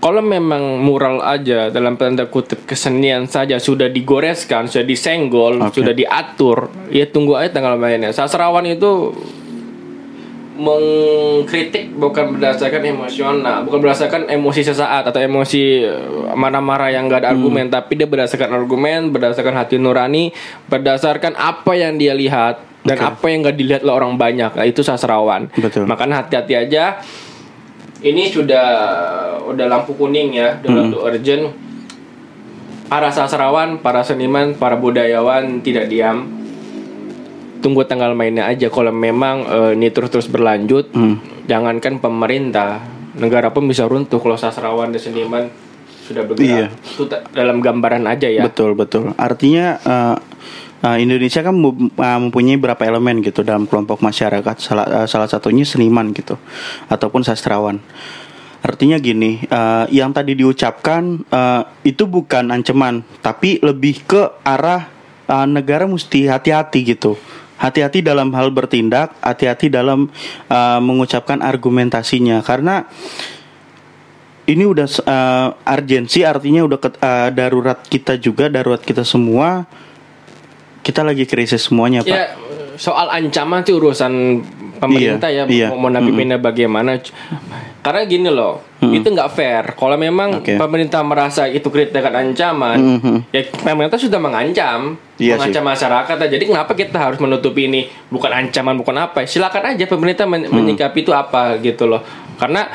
[0.00, 5.82] kalau memang mural aja dalam tanda kutip kesenian saja sudah digoreskan sudah disenggol okay.
[5.82, 9.12] sudah diatur ya tunggu aja tanggal mainnya sastrawan itu
[10.56, 17.30] mengkritik bukan berdasarkan emosional, bukan berdasarkan emosi sesaat atau emosi eh, marah-marah yang gak ada
[17.30, 17.36] hmm.
[17.36, 20.32] argumen, tapi dia berdasarkan argumen, berdasarkan hati nurani,
[20.66, 23.08] berdasarkan apa yang dia lihat dan okay.
[23.12, 24.56] apa yang gak dilihat oleh orang banyak.
[24.56, 25.52] Nah, itu sastrawan.
[25.52, 25.84] Betul.
[25.84, 27.04] Makanya hati-hati aja
[27.98, 28.66] ini sudah
[29.42, 31.52] udah lampu kuning ya, udah lampu urgent.
[32.86, 36.22] Para sastrawan, para seniman, para budayawan tidak diam.
[37.58, 38.68] Tunggu tanggal mainnya aja.
[38.68, 41.18] Kalau memang eh, ini terus-terus berlanjut, Hmm.
[41.44, 42.78] jangankan pemerintah,
[43.16, 45.44] negara pun bisa runtuh kalau sastrawan dan seniman
[46.00, 46.28] sudah Iya.
[46.28, 46.70] bergerak.
[46.86, 48.46] Itu ta- dalam gambaran aja ya.
[48.46, 49.10] Betul betul.
[49.16, 50.16] Artinya eh,
[50.86, 54.56] eh, Indonesia kan eh, mempunyai beberapa elemen gitu dalam kelompok masyarakat.
[54.62, 56.38] Salah eh, salah satunya seniman gitu
[56.86, 57.82] ataupun sastrawan.
[58.62, 64.86] Artinya gini, eh, yang tadi diucapkan eh, itu bukan ancaman, tapi lebih ke arah
[65.26, 67.18] eh, negara mesti hati-hati gitu.
[67.56, 70.06] Hati-hati dalam hal bertindak, hati-hati dalam
[70.46, 72.86] eh, mengucapkan argumentasinya karena
[74.46, 79.66] ini udah uh, urgensi artinya udah ke- uh, darurat kita juga darurat kita semua
[80.86, 82.22] kita lagi krisis semuanya pak Ya
[82.78, 84.44] soal ancaman itu urusan
[84.76, 85.66] pemerintah Iya, ya iya.
[85.72, 87.00] mau menanggapinya bagaimana.
[87.80, 89.64] Karena gini loh, itu nggak fair.
[89.72, 90.58] Kalau memang Oke.
[90.58, 93.32] pemerintah merasa itu kritikan ancaman, Mhm.
[93.32, 96.16] ya pemerintah sudah mengancam, Iya mengancam masyarakat.
[96.28, 97.88] Jadi kenapa kita harus menutupi ini?
[98.10, 99.24] Bukan ancaman, bukan apa?
[99.24, 100.60] Silakan aja pemerintah men- Hmm.
[100.60, 102.04] menyikapi itu apa gitu loh.
[102.36, 102.68] Karena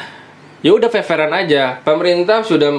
[0.63, 1.77] ya udah fair-fairan aja.
[1.77, 2.71] Pemerintah sudah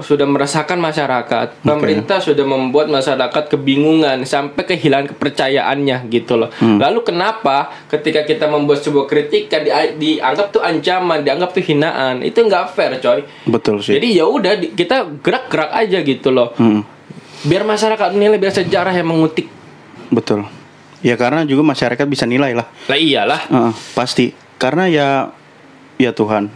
[0.00, 1.60] sudah merasakan masyarakat.
[1.60, 6.50] Pemerintah sudah membuat masyarakat kebingungan sampai kehilangan kepercayaannya gitu loh.
[6.56, 6.80] Hmm.
[6.80, 12.20] Lalu kenapa ketika kita membuat sebuah kritikan di, dianggap tuh ancaman, dianggap tuh hinaan?
[12.20, 13.22] Itu nggak fair, coy.
[13.44, 16.50] betul sih Jadi ya udah kita gerak-gerak aja gitu loh.
[16.56, 16.82] Hmm,
[17.42, 19.52] Biar masyarakat menilai biar sejarah yang mengutik.
[20.08, 20.46] betul
[21.00, 23.40] ya karena juga masyarakat bisa nilai lah Lah iyalah.
[23.44, 25.08] Heeh, pasti karena ya
[25.94, 26.48] ya Tuhan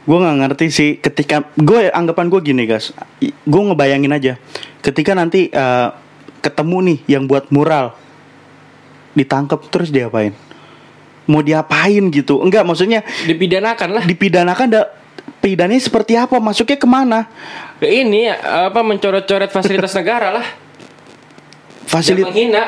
[0.00, 4.32] gue nggak ngerti sih ketika gue anggapan gue gini guys gue ngebayangin aja
[4.80, 5.88] ketika nanti eh,
[6.40, 7.92] ketemu nih yang buat mural
[9.12, 10.32] ditangkap terus diapain
[11.28, 14.02] mau diapain gitu enggak maksudnya Dipidanakan lah.
[14.02, 14.82] dipidanakan da,
[15.38, 17.28] pidananya seperti apa masuknya ke mana
[17.80, 20.46] Ini apa mencoret-coret fasilitas negara lah.
[21.86, 22.62] Fasilit Yang menghina.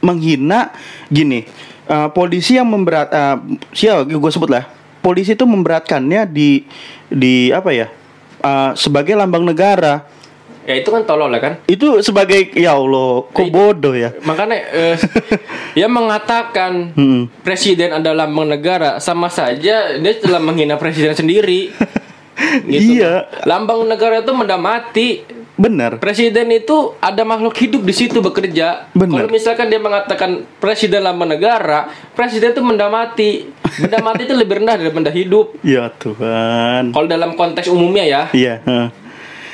[0.00, 0.60] menghina
[1.08, 1.44] gini
[1.86, 3.36] eh, polisi yang memberat uh,
[3.72, 4.64] siapa gue sebut lah
[5.04, 6.64] polisi itu memberatkannya di
[7.06, 7.86] di apa ya
[8.40, 10.08] eh, sebagai lambang negara
[10.64, 11.54] Ya itu kan tolol ya kan.
[11.68, 14.96] itu sebagai ya Allah kok bodoh ya Makanya eh,
[15.76, 17.28] dia mengatakan Hmm.
[17.44, 21.68] presiden adalah lambang negara sama saja dia telah menghina presiden sendiri.
[22.64, 22.98] Gitu.
[22.98, 23.28] Iya.
[23.44, 25.22] Lambang negara itu benda mati.
[25.54, 28.90] Benar Presiden itu ada makhluk hidup di situ bekerja.
[28.90, 29.26] Benar.
[29.26, 31.86] Kalau misalkan dia mengatakan presiden lambang negara,
[32.18, 33.46] presiden itu benda mati.
[33.78, 35.54] Benda mati itu lebih rendah dari benda hidup.
[35.62, 38.58] ya Tuhan Kalau dalam konteks umumnya ya, iya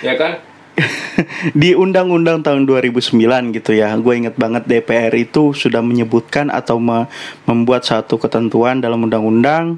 [0.01, 0.41] ya kan?
[1.61, 7.09] di undang-undang tahun 2009 gitu ya gue inget banget DPR itu sudah menyebutkan atau me-
[7.45, 9.77] membuat satu ketentuan dalam undang-undang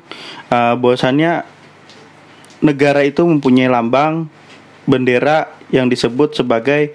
[0.52, 1.42] uh, bahwasannya
[2.62, 4.30] negara itu mempunyai lambang
[4.86, 6.92] bendera yang disebut sebagai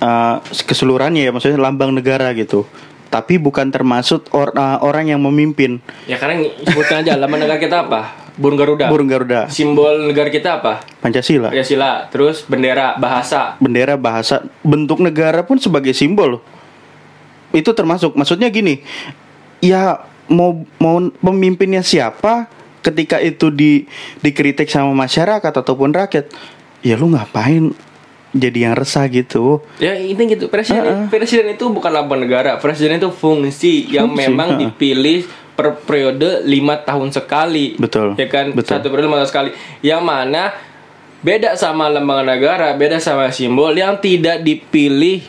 [0.00, 2.64] uh, keseluruhannya ya maksudnya lambang negara gitu
[3.06, 5.78] tapi bukan termasuk or- uh, orang yang memimpin
[6.10, 8.26] Ya karena sebutkan aja lambang negara kita apa?
[8.36, 8.92] Burung Garuda.
[8.92, 10.84] burung Garuda Simbol negara kita apa?
[11.00, 12.04] Pancasila Ya sila.
[12.12, 13.56] Terus bendera, bahasa.
[13.56, 16.42] bendera bahasa bentuk negara pun sebagai simbol
[17.54, 18.84] itu termasuk maksudnya gini
[19.64, 22.50] ya mau mau pemimpinnya siapa
[22.84, 23.88] ketika itu di
[24.20, 26.28] dikritik sama masyarakat ataupun rakyat
[26.84, 27.72] ya lu ngapain
[28.36, 30.46] jadi yang resah gitu Ya ini gitu.
[30.46, 31.08] Presiden Heeh.
[31.08, 32.56] presiden itu bukan lambang negara.
[32.56, 34.60] Presiden itu fungsi yang Fungsi, memang heeh.
[34.68, 35.18] dipilih
[35.56, 37.80] per periode lima tahun sekali.
[37.80, 38.76] Betul, Ya kan betul.
[38.76, 39.50] satu periode lima tahun sekali.
[39.80, 40.42] Yang mana
[41.20, 45.24] beda sama lambang negara, beda sama simbol yang tidak dipilih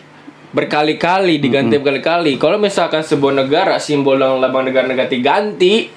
[0.47, 2.35] berkali-kali diganti berkali-kali.
[2.35, 5.87] Kalau misalkan sebuah negara simbol dan lambang negara-negara diganti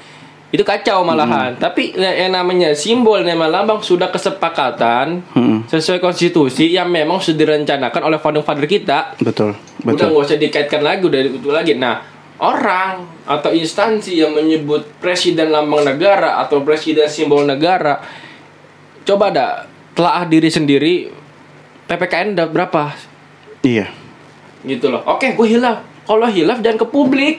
[0.51, 1.55] itu kacau malahan.
[1.55, 8.03] Tapi yang namanya simbol nama lambang sudah kesepakatan Hmm, sesuai konstitusi yang memang sudah direncanakan
[8.03, 9.15] oleh founding father kita.
[9.23, 11.73] betul Udah betul nggak usah dikaitkan lagi, udah itu lagi.
[11.79, 12.03] Nah,
[12.43, 18.03] orang atau instansi yang menyebut presiden lambang negara atau presiden simbol negara,
[19.07, 19.51] coba dah
[19.95, 20.95] telah diri sendiri.
[21.87, 22.95] PPKN udah berapa?
[23.63, 23.91] iya
[24.63, 25.03] Gitu loh.
[25.09, 25.83] Oke, gue hilaf.
[26.05, 27.35] Kalau hilaf jangan ke publik.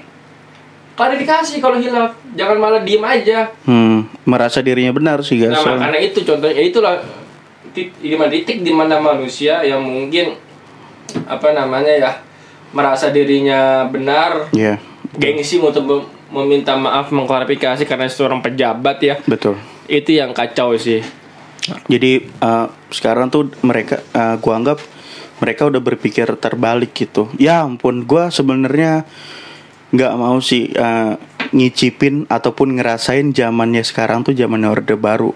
[1.01, 3.49] Klarifikasi kalau hilaf, jangan malah diem aja.
[3.65, 7.01] hmm, merasa dirinya benar sih guys Nah, makanya itu contohnya ya itulah
[8.05, 10.37] mana titik di mana manusia yang mungkin
[11.25, 12.11] apa namanya ya
[12.69, 14.77] merasa dirinya benar, Iya
[15.11, 19.15] gengsi untuk mem- meminta maaf mengklarifikasi karena seorang pejabat ya.
[19.27, 19.59] betul
[19.89, 21.03] Itu yang kacau sih.
[21.91, 24.79] Jadi uh, sekarang tuh mereka uh, gua anggap
[25.43, 27.27] mereka udah berpikir terbalik gitu.
[27.35, 29.03] Ya ampun, gua sebenarnya
[29.91, 31.15] nggak mau sih uh,
[31.51, 35.35] ngicipin ataupun ngerasain zamannya sekarang tuh zamannya orde baru.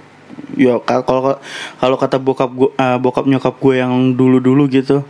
[0.56, 1.40] Yo ka- kalau
[1.80, 5.04] kalau kata bokap gua, eh, bokap nyokap gue yang dulu dulu gitu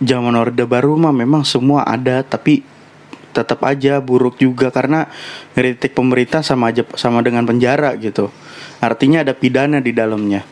[0.00, 2.64] zaman orde baru mah memang semua ada tapi
[3.30, 5.06] tetap aja buruk juga karena
[5.54, 8.32] ngeritik pemerintah sama aja sama dengan penjara gitu.
[8.82, 10.42] Artinya ada pidana di dalamnya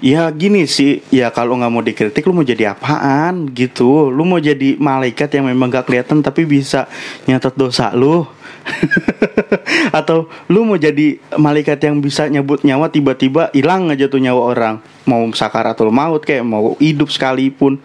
[0.00, 1.04] ya gini sih.
[1.12, 3.48] Ya kalau nggak mau dikritik lu mau jadi apaan?
[3.52, 4.10] Gitu.
[4.10, 6.88] Lu mau jadi malaikat yang memang gak kelihatan tapi bisa
[7.28, 8.26] nyatet dosa lu?
[9.96, 14.74] Atau lu mau jadi malaikat yang bisa nyebut nyawa tiba-tiba hilang aja tuh nyawa orang?
[15.04, 17.78] Mau sakaratul maut kayak mau hidup sekalipun.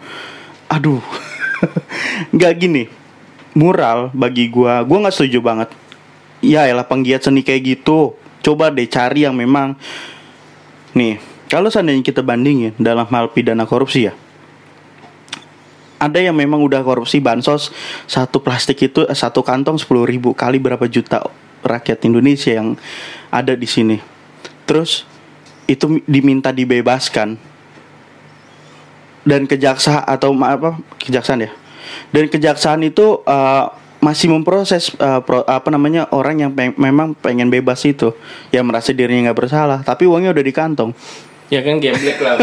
[0.72, 1.04] Aduh.
[2.34, 2.84] Nggak gini.
[3.56, 5.72] Mural bagi gua gua nggak setuju banget.
[6.44, 8.12] Ya elah penggiat seni kayak gitu.
[8.44, 9.80] Coba deh cari yang memang
[10.92, 14.14] nih kalau seandainya kita bandingin dalam hal pidana korupsi ya
[15.96, 17.72] ada yang memang udah korupsi bansos
[18.04, 21.24] satu plastik itu eh, satu kantong 10.000 ribu kali berapa juta
[21.64, 22.76] rakyat Indonesia yang
[23.32, 23.98] ada di sini.
[24.68, 25.08] Terus
[25.66, 27.40] itu mi- diminta dibebaskan.
[29.26, 31.50] Dan kejaksa atau apa kejaksaan ya?
[32.14, 33.64] Dan kejaksaan itu eh,
[33.98, 38.12] masih memproses eh, pro- apa namanya orang yang peng- memang pengen bebas itu
[38.54, 40.92] yang merasa dirinya nggak bersalah tapi uangnya udah di kantong
[41.46, 42.42] Ya kan geblek lah.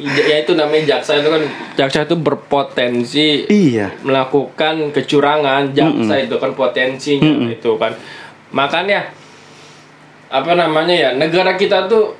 [0.00, 1.42] Ya itu namanya jaksa itu kan
[1.76, 3.96] jaksa itu berpotensi iya.
[4.04, 5.72] melakukan kecurangan.
[5.72, 7.96] Jaksa itu kan potensinya itu kan.
[8.52, 9.08] Makanya
[10.30, 12.14] apa namanya ya negara kita tuh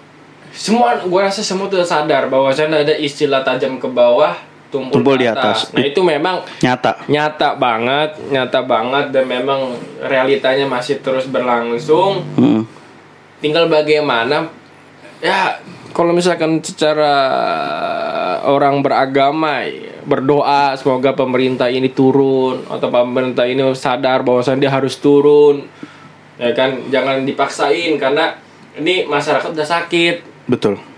[0.51, 4.35] semua gua rasa semua tuh sadar bahwa sana ada istilah tajam ke bawah
[4.71, 5.71] tumpul, Tumpul di atas.
[5.75, 7.07] nah itu memang nyata.
[7.11, 12.23] nyata banget nyata banget dan memang realitanya masih terus berlangsung.
[12.39, 12.63] Mm.
[13.41, 14.53] tinggal bagaimana
[15.23, 15.57] ya
[15.91, 17.15] kalau misalkan secara
[18.47, 19.65] orang beragama
[20.05, 25.69] berdoa semoga pemerintah ini turun atau pemerintah ini sadar bahwasannya dia harus turun
[26.41, 26.89] ya kan?
[26.89, 28.35] Jangan dipaksain karena
[28.81, 30.49] ini masyarakat udah sakit.
[30.49, 30.90] Betul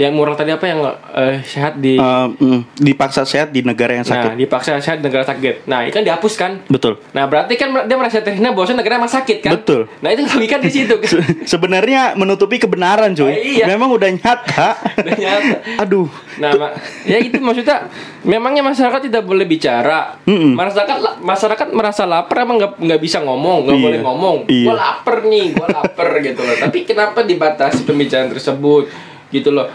[0.00, 0.80] yang murah tadi apa yang
[1.12, 5.20] eh, sehat di Eh, mm, dipaksa sehat di negara yang nah sakit dipaksa sehat negara
[5.22, 9.10] sakit nah itu kan dihapuskan betul nah berarti kan dia merasa terhina bahwa negara emang
[9.10, 9.92] sakit kan Betul.
[10.00, 13.66] nah itu logika di situ kan Se- sebenarnya menutupi kebenaran cuy Eh, iya.
[13.66, 15.56] memang udah nyata Udah nyata.
[15.78, 16.08] aduh
[16.40, 16.72] Nah, ma-
[17.04, 17.84] ya itu maksudnya
[18.22, 20.16] memangnya masyarakat tidak boleh bicara.
[20.24, 20.56] Mm-mm.
[20.56, 23.84] Masyarakat la- masyarakat merasa lapar emang nggak nggak bisa ngomong, nggak Iya.
[23.84, 24.36] boleh ngomong.
[24.48, 24.64] Iya.
[24.64, 26.56] Gua lapar nih, gua lapar gitu loh.
[26.56, 28.88] Tapi kenapa dibatasi pembicaraan tersebut
[29.28, 29.68] gitu loh?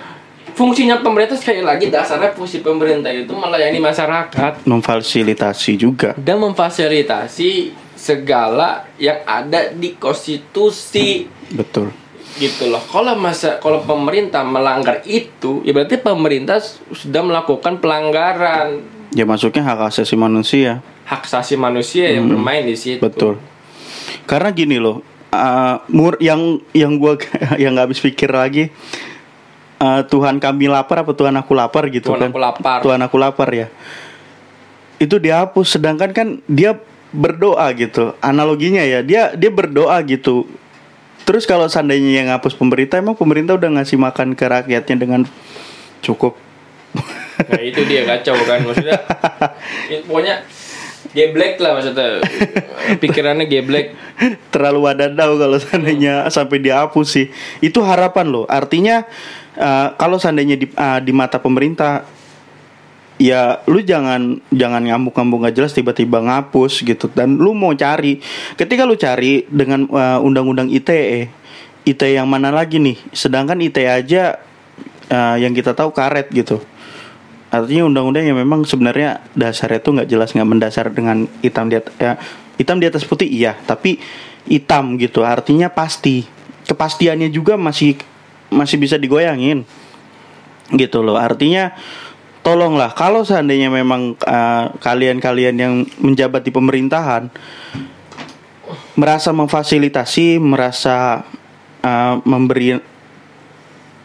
[0.55, 4.63] Fungsinya pemerintah sekali lagi dasarnya fungsi pemerintah itu melayani masyarakat.
[4.63, 6.15] Memfasilitasi juga.
[6.15, 11.27] Dan memfasilitasi segala yang ada di konstitusi.
[11.51, 11.91] Betul.
[12.39, 12.79] Gitu loh.
[12.87, 16.63] Kalau masa kalau pemerintah melanggar itu, ya berarti pemerintah
[16.95, 18.79] sudah melakukan pelanggaran.
[19.11, 20.79] Ya masuknya hak asasi manusia.
[21.03, 23.03] Hak asasi manusia yang bermain di situ.
[23.03, 23.11] Hmm.
[23.11, 23.33] betul.
[24.23, 25.03] Karena gini loh
[25.35, 27.19] uh, mur yang yang gua
[27.61, 28.71] yang nggak habis pikir lagi
[29.85, 32.79] uh, Tuhan kami lapar apa Tuhan aku lapar gitu Tuhan kan aku lapar.
[32.81, 33.67] Tuhan aku lapar ya
[34.97, 36.73] itu dihapus sedangkan kan dia
[37.13, 40.49] berdoa gitu analoginya ya dia dia berdoa gitu
[41.29, 45.21] terus kalau seandainya yang ngapus pemerintah emang pemerintah udah ngasih makan ke rakyatnya dengan
[46.01, 46.35] cukup
[47.35, 48.95] Nah, itu dia kacau kan maksudnya.
[49.91, 50.35] ya, pokoknya
[51.11, 52.23] geblek lah maksudnya.
[53.03, 53.91] Pikirannya geblek.
[54.47, 57.27] terlalu wadadau kalau seandainya sampai dihapus sih
[57.59, 59.03] itu harapan loh artinya
[59.59, 62.05] uh, kalau seandainya di, uh, di mata pemerintah
[63.15, 67.07] ya lu jangan jangan ngamuk-ngamuk gak jelas tiba-tiba ngapus gitu.
[67.11, 68.19] Dan lu mau cari
[68.59, 71.31] ketika lu cari dengan uh, undang-undang ITE
[71.85, 72.97] ITE yang mana lagi nih?
[73.13, 74.41] Sedangkan ITE aja
[75.13, 76.59] uh, yang kita tahu karet gitu.
[77.53, 81.93] Artinya undang-undang yang memang sebenarnya dasarnya tuh nggak jelas nggak mendasar dengan hitam di atas
[81.95, 82.17] ya
[82.57, 83.53] hitam di atas putih iya.
[83.55, 84.01] Tapi
[84.49, 86.25] hitam gitu artinya pasti.
[86.65, 88.01] Kepastiannya juga masih
[88.53, 89.63] masih bisa digoyangin.
[90.73, 91.17] Gitu loh.
[91.17, 91.73] Artinya
[92.45, 92.93] tolonglah.
[92.93, 97.33] Kalau seandainya memang eh, kalian-kalian yang menjabat di pemerintahan
[98.95, 101.25] merasa memfasilitasi merasa
[101.81, 102.77] eh, memberi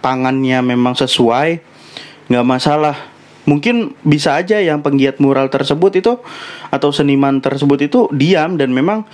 [0.01, 1.61] pangannya memang sesuai
[2.33, 2.97] nggak masalah.
[3.45, 6.13] Mungkin bisa aja yang penggiat mural tersebut itu
[6.69, 9.09] atau seniman tersebut itu diam dan memang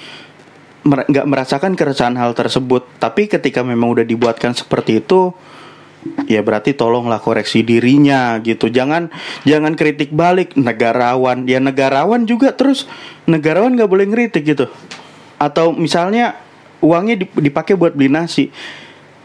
[0.86, 2.86] nggak merasakan keresahan hal tersebut.
[3.02, 5.34] Tapi ketika memang udah dibuatkan seperti itu
[6.30, 8.70] ya berarti tolonglah koreksi dirinya gitu.
[8.70, 9.10] Jangan
[9.42, 11.44] jangan kritik balik negarawan.
[11.50, 12.86] Ya negarawan juga terus
[13.26, 14.70] negarawan nggak boleh ngeritik gitu.
[15.36, 16.38] Atau misalnya
[16.80, 18.54] uangnya dip- dipakai buat beli nasi.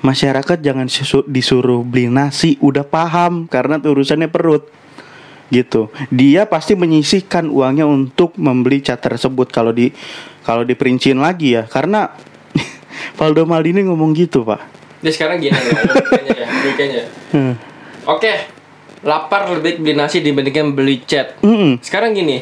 [0.02, 0.89] Masyarakat jangan
[1.30, 4.65] disuruh beli nasi udah paham karena urusannya perut
[5.51, 5.91] gitu.
[6.09, 9.91] Dia pasti menyisihkan uangnya untuk membeli cat tersebut kalau di
[10.41, 11.67] kalau diperinciin lagi ya.
[11.67, 12.09] Karena
[13.19, 14.61] Valdo Maldini ngomong gitu, Pak.
[15.03, 16.47] Dia sekarang gini ya,
[16.79, 17.05] ya.
[17.35, 17.53] Hmm.
[18.05, 18.33] Oke,
[19.05, 21.41] lapar lebih beli nasi dibandingkan beli cat.
[21.41, 21.81] Mm-mm.
[21.81, 22.41] Sekarang gini,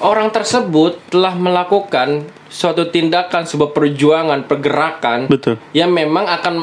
[0.00, 5.60] orang tersebut telah melakukan suatu tindakan, sebuah perjuangan, pergerakan Betul.
[5.76, 6.54] yang memang akan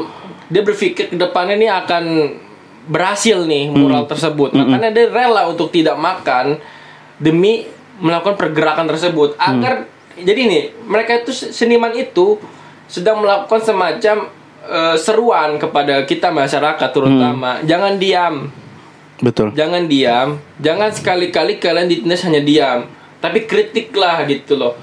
[0.49, 2.03] dia berpikir ke depannya ini akan
[2.85, 4.53] berhasil nih mural tersebut.
[4.53, 6.61] Makanya dia rela untuk tidak makan
[7.17, 7.65] demi
[7.99, 9.35] melakukan pergerakan tersebut.
[9.41, 12.37] Agar jadi nih mereka itu seniman itu
[12.85, 14.29] sedang melakukan semacam
[14.65, 17.61] eh, seruan kepada kita masyarakat terutama.
[17.65, 18.35] Jangan diam.
[19.15, 19.55] Betul.
[19.55, 20.43] jangan diam.
[20.59, 22.91] Jangan sekali-kali kalian ditindas hanya diam.
[23.23, 24.75] Tapi kritiklah gitu loh.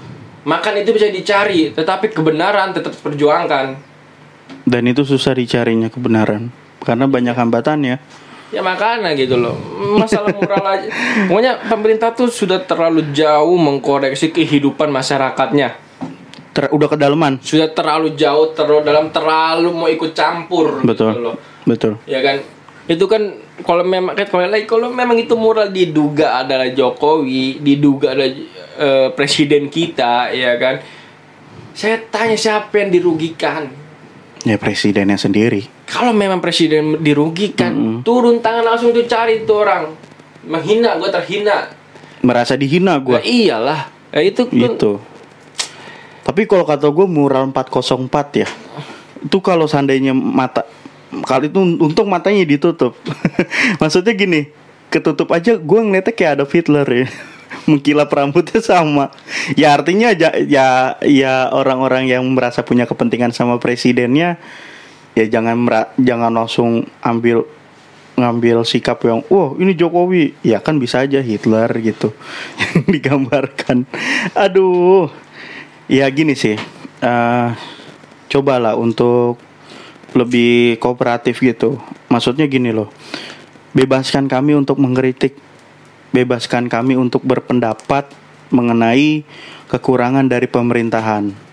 [0.42, 3.78] Makan itu bisa dicari tetapi kebenaran tetap perjuangkan
[4.66, 6.50] Dan itu susah dicarinya kebenaran
[6.82, 7.96] karena banyak hambatannya.
[8.52, 9.56] ya makanya gitu loh
[9.96, 10.88] masalah moral aja
[11.24, 15.72] pokoknya pemerintah tuh sudah terlalu jauh mengkoreksi kehidupan masyarakatnya
[16.52, 17.40] Ter- udah kedalaman.
[17.40, 21.16] sudah terlalu jauh terlalu dalam terlalu mau ikut campur Betul.
[21.16, 21.96] gitu loh Betul.
[22.04, 22.44] ya kan
[22.92, 23.22] itu kan
[23.64, 29.08] kalau memang kan kalau lagi kalau memang itu moral diduga adalah Jokowi diduga ada eh,
[29.16, 30.76] presiden kita ya kan
[31.72, 33.72] saya tanya siapa yang dirugikan
[34.42, 35.70] Ya presidennya sendiri.
[35.86, 39.94] kalau memang presiden dirugikan turun tangan langsung tuh cari tuh orang
[40.42, 41.70] menghina gue terhina
[42.22, 43.20] Merasa dihina Gua gua.
[43.22, 44.98] iyalah ya, itu kan Gitu.
[46.22, 48.48] Tapi kalau kata gue mural 404 ya.
[49.22, 50.62] Itu kalau seandainya mata
[51.26, 52.94] kali itu untung matanya ditutup.
[53.82, 54.50] Maksudnya gini,
[54.86, 57.06] ketutup aja gue ngeliatnya kayak ada Hitler ya.
[57.68, 59.12] Mengkilap rambutnya sama.
[59.54, 64.40] Ya artinya ya ya, orang-orang yang merasa punya kepentingan sama presidennya
[65.12, 65.68] ya jangan
[66.00, 67.44] jangan langsung ambil
[68.16, 70.36] ngambil sikap yang wah ini Jokowi.
[70.44, 72.12] Ya kan bisa aja Hitler gitu
[72.60, 73.84] yang digambarkan.
[74.36, 75.12] Aduh.
[75.90, 76.56] Ya gini sih
[77.02, 77.48] eh
[78.32, 79.36] cobalah untuk
[80.16, 81.76] lebih kooperatif gitu.
[82.08, 82.92] Maksudnya gini loh
[83.72, 85.36] bebaskan kami untuk mengkritik
[86.12, 88.12] bebaskan kami untuk berpendapat
[88.52, 89.24] mengenai
[89.72, 91.52] kekurangan dari pemerintahan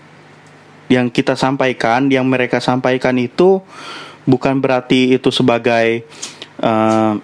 [0.90, 3.62] yang kita sampaikan, yang mereka sampaikan itu
[4.26, 6.02] bukan berarti itu sebagai
[6.60, 7.14] eh,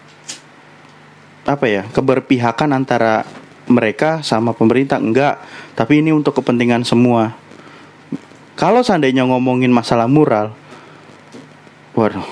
[1.46, 3.26] apa ya keberpihakan antara
[3.66, 5.42] mereka sama pemerintah enggak,
[5.74, 7.34] tapi ini untuk kepentingan semua.
[8.54, 10.54] Kalau seandainya ngomongin masalah mural,
[11.92, 12.24] waduh,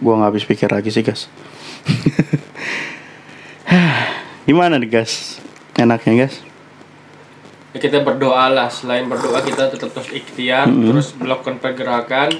[0.00, 1.28] gua nggak habis pikir lagi sih guys.
[4.50, 5.38] Gimana nih guys?
[5.78, 6.42] Enaknya guys?
[7.70, 12.34] ya kita berdoa lah selain berdoa kita tetap terus ikhtiar terus melakukan pergerakan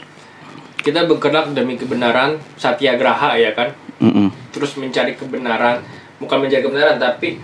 [0.77, 3.71] kita bergerak demi kebenaran satyagraha ya kan
[4.03, 4.35] Mm-mm.
[4.51, 5.87] terus mencari kebenaran
[6.19, 7.39] bukan mencari kebenaran tapi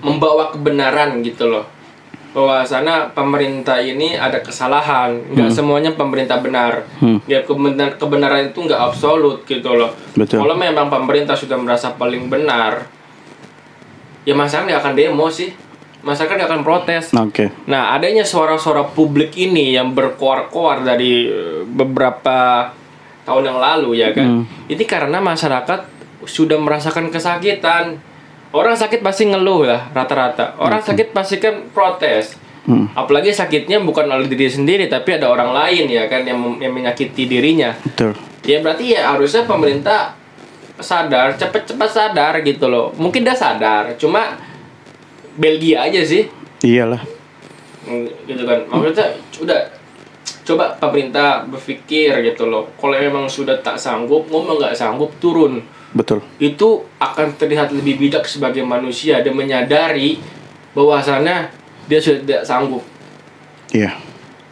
[0.00, 1.68] membawa kebenaran gitu loh
[2.32, 7.20] bahwa sana pemerintah ini ada kesalahan nggak semuanya pemerintah benar Hmm.
[7.24, 10.40] ya kebenar- kebenaran itu nggak absolut gitu loh Betul.
[10.40, 12.95] kalau memang pemerintah sudah merasa paling benar
[14.26, 15.54] ya masyarakat nggak akan demo sih
[16.02, 17.50] masyarakat nggak akan protes Oke.
[17.66, 22.70] Nah, adanya suara-suara publik ini yang berkoar-koar dari eh, beberapa
[23.26, 24.46] tahun yang lalu ya kan.
[24.70, 25.80] Ini karena masyarakat
[26.22, 27.98] sudah merasakan kesakitan.
[28.54, 30.54] Orang sakit pasti ngeluh lah rata-rata.
[30.62, 32.38] Orang sakit pasti kan protes.
[32.66, 32.90] Hmm.
[32.94, 37.26] Apalagi sakitnya bukan oleh diri sendiri tapi ada orang lain ya kan yang, yang menyakiti
[37.26, 37.74] dirinya.
[37.82, 38.14] Betul.
[38.46, 40.14] Ya berarti ya harusnya pemerintah
[40.78, 42.92] sadar, cepet-cepet sadar gitu loh.
[42.96, 44.36] Mungkin dia sadar, cuma
[45.36, 46.24] Belgia aja sih
[46.64, 47.04] Iyalah.
[48.26, 49.60] gitu kan maksudnya udah
[50.42, 55.62] coba pemerintah berpikir gitu loh kalau memang sudah tak sanggup ngomong nggak sanggup turun
[55.94, 56.24] Betul.
[56.42, 60.18] itu akan terlihat lebih bijak sebagai manusia dan menyadari
[60.74, 61.52] bahwasannya
[61.86, 62.82] dia sudah tidak sanggup
[63.70, 63.94] Iya.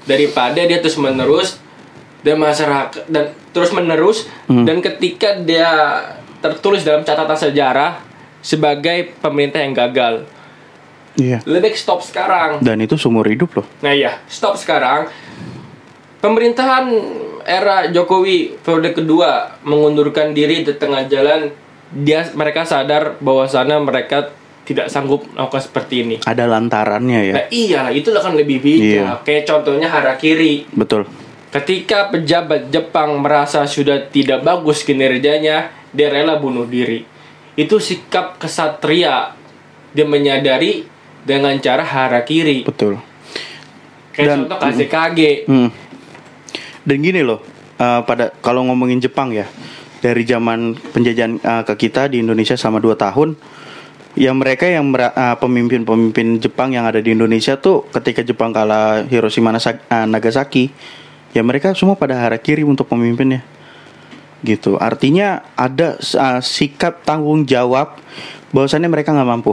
[0.04, 1.58] daripada dia terus menerus
[2.24, 5.70] dan masyarakat dan terus menerus dan ketika dia
[6.40, 8.00] tertulis dalam catatan sejarah
[8.40, 10.24] sebagai pemerintah yang gagal
[11.14, 11.46] Iya.
[11.46, 13.66] lebih baik stop sekarang Dan itu seumur hidup loh.
[13.86, 15.06] Nah iya, stop sekarang.
[16.18, 16.90] Pemerintahan
[17.46, 21.54] era Jokowi periode kedua mengundurkan diri di tengah jalan.
[21.94, 24.34] Dia mereka sadar bahwa sana mereka
[24.66, 26.16] tidak sanggup melakukan seperti ini.
[26.26, 27.34] Ada lantarannya ya.
[27.38, 28.82] Nah iyalah, itulah kan lebih bijak.
[28.82, 29.22] Iya.
[29.22, 30.66] Kayak contohnya Harakiri.
[30.74, 31.06] Betul.
[31.54, 37.06] Ketika pejabat Jepang merasa sudah tidak bagus kinerjanya, dia rela bunuh diri.
[37.54, 39.38] Itu sikap kesatria.
[39.94, 40.82] Dia menyadari
[41.22, 42.66] dengan cara harakiri.
[42.66, 42.98] Betul.
[44.10, 45.20] Kayak Dan- contoh KZKG.
[45.46, 45.70] Hmm.
[46.82, 47.38] Dan gini loh,
[47.78, 49.46] eh, pada kalau ngomongin Jepang ya,
[50.02, 53.38] dari zaman penjajahan eh, ke kita di Indonesia selama 2 tahun,
[54.14, 59.50] Ya mereka yang ah, pemimpin-pemimpin Jepang yang ada di Indonesia tuh ketika Jepang kalah Hiroshima
[59.50, 60.70] Nagasaki,
[61.34, 63.42] ya mereka semua pada harakiri untuk pemimpinnya.
[64.46, 64.78] Gitu.
[64.78, 67.98] Artinya ada ah, sikap tanggung jawab
[68.54, 69.52] bahwasannya mereka nggak mampu.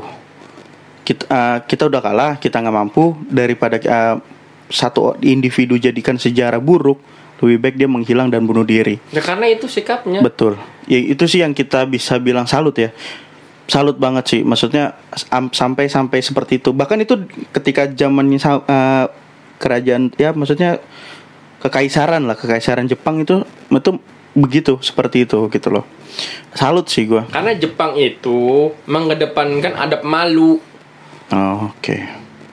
[1.02, 4.22] Kita ah, kita udah kalah, kita nggak mampu daripada ah,
[4.70, 7.02] satu individu jadikan sejarah buruk,
[7.42, 9.02] lebih baik dia menghilang dan bunuh diri.
[9.10, 10.22] Ya karena itu sikapnya.
[10.22, 10.62] Betul.
[10.86, 12.94] Ya itu sih yang kita bisa bilang salut ya.
[13.72, 14.42] Salut banget sih.
[14.44, 15.00] Maksudnya
[15.32, 16.76] am- sampai sampai seperti itu.
[16.76, 17.16] Bahkan itu
[17.56, 19.06] ketika zamannya eh,
[19.62, 20.82] kerajaan ya maksudnya
[21.62, 23.92] kekaisaran lah, kekaisaran Jepang itu itu
[24.34, 25.86] begitu seperti itu gitu loh.
[26.58, 27.30] Salut sih gua.
[27.30, 30.60] Karena Jepang itu mengedepankan adab malu.
[31.32, 31.98] Oh, oke.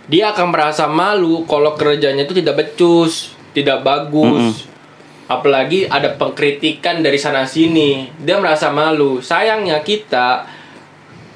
[0.09, 4.65] Dia akan merasa malu kalau kerjanya itu tidak becus, tidak bagus.
[5.29, 8.09] Apalagi ada pengkritikan dari sana sini.
[8.17, 9.21] Dia merasa malu.
[9.21, 10.49] Sayangnya kita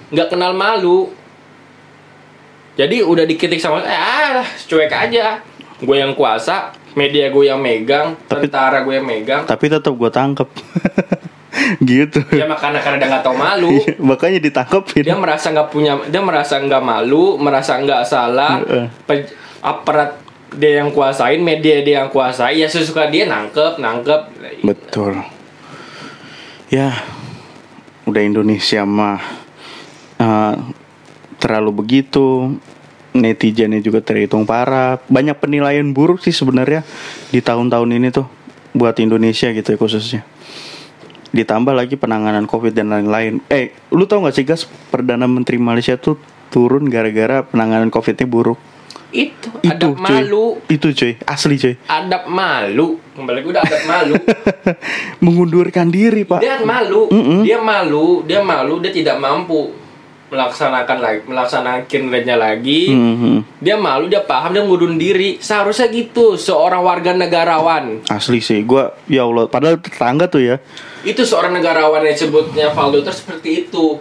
[0.08, 1.12] nggak kenal malu.
[2.72, 5.44] Jadi udah dikritik sama eh ah, cuek aja.
[5.82, 9.42] Gue yang kuasa, media gue yang megang, Tapi- tentara gue yang megang.
[9.44, 10.48] Tapi tetap gua tangkep.
[11.84, 12.20] gitu.
[12.32, 13.70] Ya makanya karena dia nggak tahu malu.
[13.70, 15.04] Iya, Makanya ditangkepin.
[15.04, 18.60] dia merasa nggak punya dia merasa nggak malu merasa nggak salah.
[19.04, 19.28] Pe-
[19.60, 20.16] aparat
[20.52, 24.20] dia yang kuasain media dia yang kuasai ya sesuka dia nangkep nangkep
[24.60, 25.16] Betul.
[26.68, 26.92] Ya,
[28.04, 29.20] udah Indonesia mah
[30.16, 30.54] eh,
[31.36, 32.56] terlalu begitu.
[33.12, 34.96] Netizennya juga terhitung parah.
[35.04, 36.80] Banyak penilaian buruk sih sebenarnya
[37.28, 38.24] di tahun-tahun ini tuh
[38.72, 40.22] buat Indonesia gitu ya khususnya.
[41.28, 43.40] Ditambah lagi penanganan COVID dan lain-lain.
[43.46, 46.16] Eh, lu tau gak sih gas perdana menteri Malaysia tuh
[46.48, 48.60] turun gara-gara penanganan COVID-nya buruk.
[49.10, 50.24] itu Itu adab cuy.
[50.24, 51.76] malu Itu cuy, asli cuy.
[51.84, 54.14] adab malu kembali gue udah adab malu
[55.24, 56.40] Mengundurkan diri, Pak.
[56.40, 57.44] dia malu Mm-mm.
[57.44, 59.68] dia malu dia malu dia tidak mampu
[60.32, 63.60] melaksanakan lagi melaksanakan kinerjanya lagi Mhm.
[63.60, 68.96] dia malu dia paham dia ngudun diri seharusnya gitu seorang warga negarawan Asli sih, gua
[69.04, 70.56] ya Allah, padahal tetangga tuh ya.
[71.02, 74.00] itu seorang negarawan yang disebutnya Valdo itu seperti itu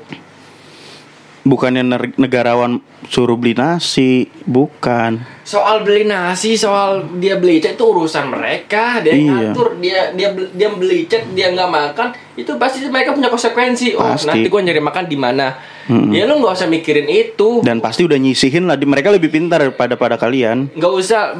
[1.41, 1.81] Bukannya
[2.15, 2.77] negarawan
[3.09, 5.25] suruh beli nasi, bukan.
[5.41, 9.49] soal beli nasi soal dia beli cat itu urusan mereka dia Iya.
[9.49, 12.07] ngatur dia dia dia beli cat dia nggak makan
[12.37, 14.29] itu pasti mereka punya konsekuensi oh Pasti.
[14.29, 16.11] nanti gua nyari makan di mana Mm-mm.
[16.11, 19.59] ya lu nggak usah mikirin itu Dan pasti udah nyisihin lah, di- mereka lebih pintar
[19.59, 20.69] daripada pada kalian.
[20.71, 21.33] nggak usah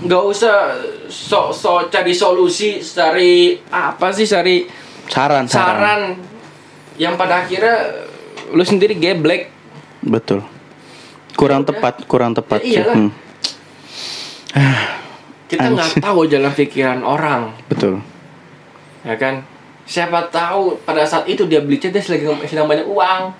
[0.00, 0.54] nggak usah
[1.06, 4.64] so so cari solusi cari apa sih cari
[5.04, 5.66] Saran, saran.
[5.68, 6.00] saran
[6.94, 8.06] yang pada akhirnya
[8.48, 9.52] lu sendiri geblek
[10.00, 10.40] Betul.
[11.32, 12.60] Kurang Ya tepat, kurang tepat.
[12.60, 12.96] Ya iyalah.
[12.96, 13.10] Hmm,
[15.46, 18.00] kita nggak tahu jalan pikiran orang betul.
[19.02, 19.44] ya kan
[19.82, 23.34] siapa tahu pada saat itu dia beli dia sedang, sedang banyak uang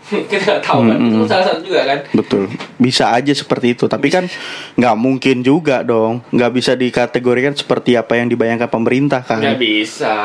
[0.30, 1.22] kita nggak tahu kan Mm-mm.
[1.22, 2.42] itu salah satu juga kan Betul.
[2.80, 4.26] Bisa aja seperti itu, tapi kan
[4.74, 6.24] nggak mungkin juga dong.
[6.32, 9.38] Nggak bisa dikategorikan seperti apa yang dibayangkan pemerintah kan.
[9.38, 10.16] nggak bisa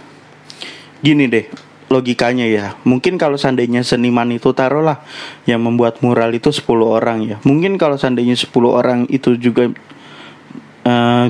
[1.04, 1.46] Gini deh,
[1.92, 2.66] logikanya ya.
[2.82, 5.04] Mungkin kalau seandainya seniman itu taruhlah
[5.46, 7.36] yang membuat mural itu 10 orang ya.
[7.46, 9.70] Mungkin kalau seandainya 10 orang itu juga
[10.82, 11.26] eh,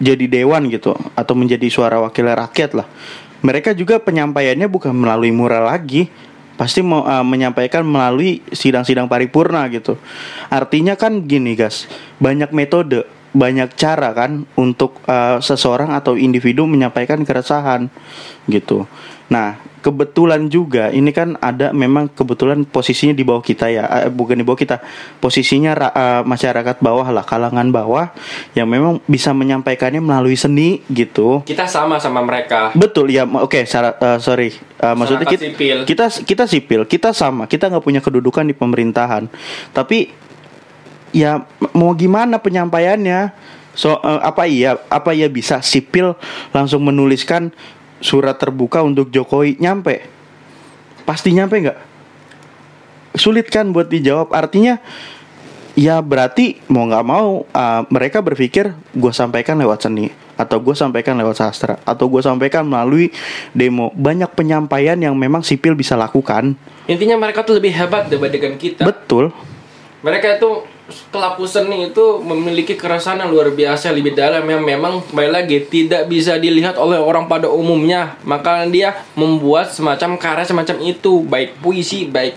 [0.00, 2.88] jadi dewan gitu atau menjadi suara wakil rakyat lah.
[3.44, 6.08] Mereka juga penyampaiannya bukan melalui mural lagi.
[6.60, 9.96] Pasti mau eh, menyampaikan melalui sidang-sidang paripurna gitu.
[10.52, 11.88] Artinya kan gini, guys.
[12.20, 17.86] Banyak metode, banyak cara kan untuk eh, seseorang atau individu menyampaikan keresahan
[18.46, 18.86] gitu.
[19.30, 24.34] Nah, kebetulan juga ini kan ada memang kebetulan posisinya di bawah kita ya, eh, bukan
[24.34, 24.82] di bawah kita,
[25.22, 28.10] posisinya eh, masyarakat bawah lah, kalangan bawah
[28.58, 31.46] yang memang bisa menyampaikannya melalui seni gitu.
[31.46, 34.50] kita sama sama mereka Betul ya, oke, syarat- eh, sorry,
[34.80, 35.78] Eh, maksudnya kita, sipil.
[35.84, 39.28] kita kita sipil, kita sama, kita nggak punya kedudukan di pemerintahan,
[39.70, 40.08] tapi
[41.10, 43.32] ya mau gimana penyampaiannya?
[43.74, 46.18] So eh, apa iya apa iya bisa sipil
[46.50, 47.54] langsung menuliskan
[48.02, 50.06] surat terbuka untuk Jokowi nyampe?
[51.06, 51.78] Pasti nyampe nggak?
[53.18, 54.30] Sulit kan buat dijawab.
[54.30, 54.78] Artinya
[55.78, 61.16] ya berarti mau nggak mau uh, mereka berpikir gue sampaikan lewat seni atau gue sampaikan
[61.20, 63.12] lewat sastra atau gue sampaikan melalui
[63.52, 66.56] demo banyak penyampaian yang memang sipil bisa lakukan
[66.88, 69.32] intinya mereka tuh lebih hebat dibandingkan kita betul
[70.00, 70.64] mereka itu
[71.10, 76.06] pelaku seni itu memiliki keresahan yang luar biasa lebih dalam yang memang kembali lagi tidak
[76.06, 78.18] bisa dilihat oleh orang pada umumnya.
[78.26, 81.24] Maka dia membuat semacam karya semacam itu.
[81.24, 82.36] Baik puisi baik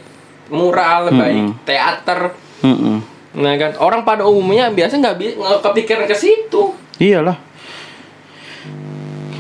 [0.54, 2.38] mural baik teater.
[2.64, 3.04] Mm-mm.
[3.36, 3.76] nah kan?
[3.82, 6.72] Orang pada umumnya biasa nggak bi- nggak kepikiran ke situ.
[7.02, 7.36] Iyalah.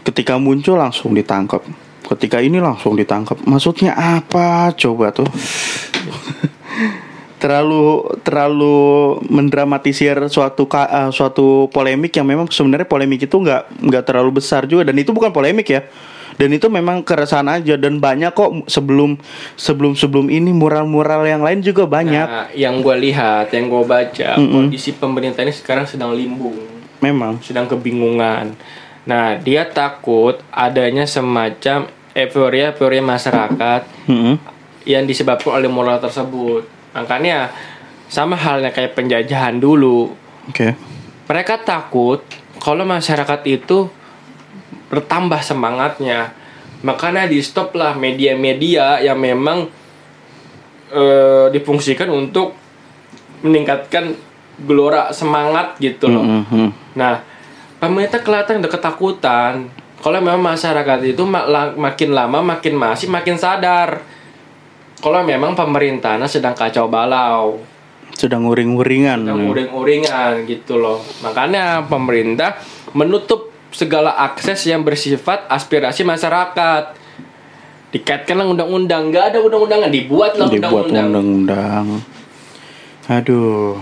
[0.03, 1.63] Ketika muncul langsung ditangkap.
[2.03, 3.39] Ketika ini langsung ditangkap.
[3.47, 4.75] Maksudnya apa?
[4.75, 5.29] Coba tuh
[7.43, 14.39] terlalu terlalu mendramatisir suatu eh, suatu polemik yang memang sebenarnya polemik itu nggak nggak terlalu
[14.39, 15.83] besar juga dan itu bukan polemik ya
[16.37, 19.21] dan itu memang keresahan aja dan banyak kok sebelum
[19.53, 24.29] sebelum sebelum ini mural-mural yang lain juga banyak Nah, yang gue lihat, yang gue baca,
[24.39, 24.53] Mm-mm.
[24.71, 26.57] kondisi pemerintah ini sekarang sedang limbung,
[27.03, 28.57] memang sedang kebingungan.
[29.03, 34.35] Nah, dia takut adanya semacam euforia-euforia masyarakat Mm-mm.
[34.87, 36.65] yang disebabkan oleh moral tersebut.
[36.93, 37.49] Makanya
[38.07, 40.13] sama halnya kayak penjajahan dulu.
[40.49, 40.67] oke
[41.25, 42.21] Mereka takut
[42.61, 43.89] kalau masyarakat itu
[44.93, 46.31] bertambah semangatnya.
[46.85, 49.65] Makanya di stop lah media-media yang memang
[50.93, 52.53] eh, difungsikan untuk
[53.41, 54.13] meningkatkan
[54.61, 56.21] gelora semangat gitu loh.
[56.21, 56.69] Mm-mm.
[56.93, 57.25] Nah,
[57.81, 59.53] pemerintah kelihatan udah ketakutan.
[60.03, 64.03] Kalau memang masyarakat itu mak- makin lama makin masih makin sadar.
[65.03, 67.59] Kalau memang pemerintahnya sedang kacau balau,
[68.13, 71.01] sedang uring-uringan sedang uring-uringan gitu loh.
[71.25, 72.61] Makanya pemerintah
[72.93, 77.03] menutup segala akses yang bersifat aspirasi masyarakat.
[77.93, 81.07] Dikaitkanlah undang-undang, nggak ada undang-undangan, dibuatlah dibuat undang-undang.
[81.13, 81.85] undang-undang.
[83.05, 83.77] Aduh.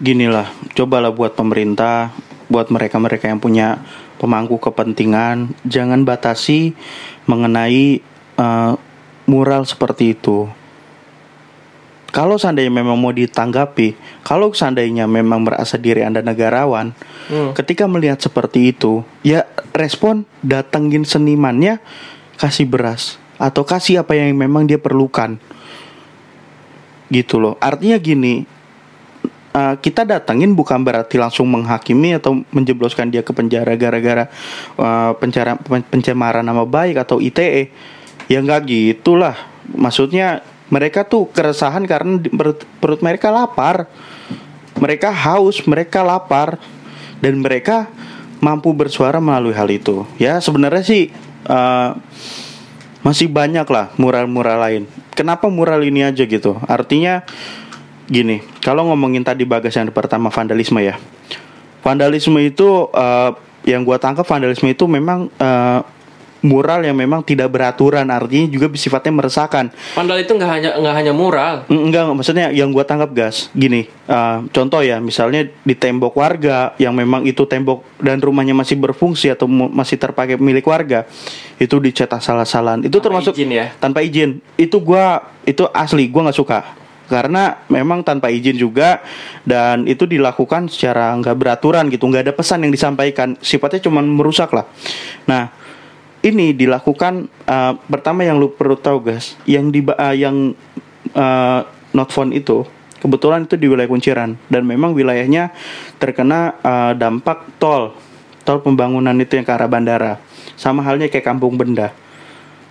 [0.00, 2.08] Ginilah, cobalah buat pemerintah,
[2.48, 3.84] buat mereka-mereka yang punya
[4.16, 6.72] pemangku kepentingan, jangan batasi
[7.28, 8.00] mengenai
[8.40, 8.72] eh,
[9.24, 10.48] mural seperti itu.
[12.14, 16.94] Kalau seandainya memang mau ditanggapi, kalau seandainya memang merasa diri Anda negarawan,
[17.26, 17.50] Hmm.
[17.58, 19.42] ketika melihat seperti itu, ya
[19.74, 21.82] respon datengin senimannya,
[22.38, 25.42] kasih beras atau kasih apa yang memang dia perlukan.
[27.10, 27.58] Gitu loh.
[27.58, 28.46] Artinya gini,
[29.54, 34.30] uh, kita datengin bukan berarti langsung menghakimi atau menjebloskan dia ke penjara gara-gara
[34.78, 35.18] uh,
[35.90, 37.74] pencemaran nama baik atau ITE.
[38.28, 39.36] Ya nggak gitulah.
[39.72, 43.88] Maksudnya mereka tuh keresahan karena perut, perut mereka lapar.
[44.74, 46.58] Mereka haus, mereka lapar
[47.22, 47.86] dan mereka
[48.42, 50.02] mampu bersuara melalui hal itu.
[50.18, 51.14] Ya sebenarnya sih
[51.46, 51.94] uh,
[53.04, 54.82] masih banyak lah mural-mural lain.
[55.12, 56.56] Kenapa mural ini aja gitu?
[56.66, 57.22] Artinya
[58.08, 60.96] gini, kalau ngomongin tadi bagas yang pertama vandalisme ya.
[61.84, 63.30] Vandalisme itu eh,
[63.68, 65.80] yang gua tangkap vandalisme itu memang eh,
[66.44, 69.72] mural yang memang tidak beraturan, artinya juga sifatnya meresahkan.
[69.96, 71.54] Pandal itu nggak hanya nggak hanya mural.
[71.66, 73.88] Mm, Enggak, enggak, maksudnya yang gua tangkap gas gini.
[74.04, 79.32] eh, contoh ya, misalnya di tembok warga yang memang itu tembok dan rumahnya masih berfungsi
[79.32, 81.08] atau masih terpakai milik warga,
[81.56, 82.84] itu dicetak salah-salahan.
[82.84, 83.72] Itu Tanpa termasuk izin ya?
[83.80, 84.44] tanpa izin.
[84.60, 86.60] Itu gua itu asli gua nggak suka.
[87.04, 89.00] Karena memang tanpa izin juga
[89.44, 94.48] dan itu dilakukan secara nggak beraturan gitu, nggak ada pesan yang disampaikan, sifatnya cuma merusak
[94.52, 94.64] lah.
[95.28, 95.52] Nah,
[96.24, 100.56] ini dilakukan eh, pertama yang lu perlu tahu guys, yang di eh, yang
[101.12, 101.60] eh,
[101.92, 102.64] not phone itu
[103.04, 105.52] kebetulan itu di wilayah Kunciran dan memang wilayahnya
[106.00, 107.92] terkena eh, dampak tol
[108.48, 110.16] tol pembangunan itu yang ke arah bandara
[110.56, 111.92] sama halnya kayak Kampung Benda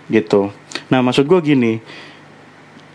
[0.09, 0.49] gitu.
[0.89, 1.79] Nah maksud gue gini,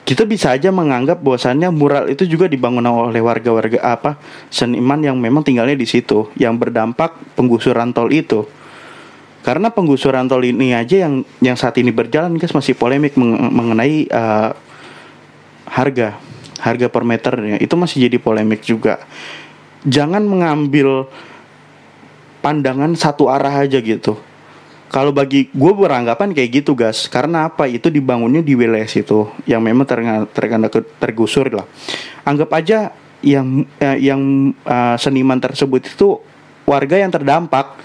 [0.04, 4.16] kita bisa aja menganggap bahwasannya mural itu juga dibangun oleh warga-warga apa
[4.48, 8.44] seniman yang memang tinggalnya di situ yang berdampak penggusuran tol itu.
[9.38, 14.04] Karena penggusuran tol ini aja yang yang saat ini berjalan guys masih polemik meng- mengenai
[14.04, 14.50] eh,
[15.68, 16.18] harga
[16.58, 18.98] harga per meternya itu masih jadi polemik juga.
[19.86, 21.06] Jangan mengambil
[22.42, 24.18] pandangan satu arah aja gitu.
[24.88, 27.68] Kalau bagi gue beranggapan kayak gitu gas, karena apa?
[27.68, 31.68] Itu dibangunnya di wilayah situ yang memang terkena, terkena ke- tergusur lah.
[32.24, 36.16] Anggap aja yang eh, yang eh, seniman tersebut itu
[36.64, 37.76] warga yang terdampak,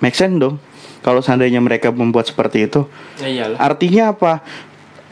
[0.00, 0.56] make sense dong.
[1.02, 2.86] Kalau seandainya mereka membuat seperti itu,
[3.18, 3.58] Ya iyalah.
[3.58, 4.32] Artinya apa?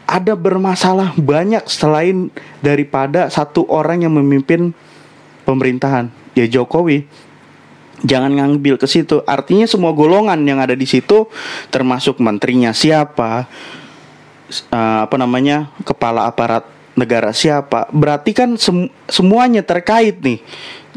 [0.06, 2.30] Ada bermasalah banyak selain
[2.62, 4.74] daripada satu orang yang memimpin
[5.46, 7.06] pemerintahan, ya Jokowi.
[8.00, 9.20] Jangan ngambil ke situ.
[9.28, 11.28] Artinya semua golongan yang ada di situ,
[11.68, 13.46] termasuk menterinya siapa,
[14.50, 17.86] eh, apa namanya, kepala aparat negara siapa.
[17.90, 20.42] Berarti kan sem- semuanya terkait nih.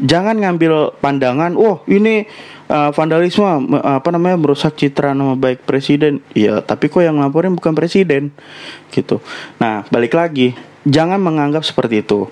[0.02, 2.26] Jangan ngambil pandangan, oh ini
[2.66, 6.18] eh, vandalisme, me- apa namanya, merusak citra nama baik presiden.
[6.34, 8.34] Iya, tapi kok yang laporin bukan presiden,
[8.90, 9.22] gitu.
[9.62, 12.26] Nah, balik lagi, jangan menganggap seperti itu.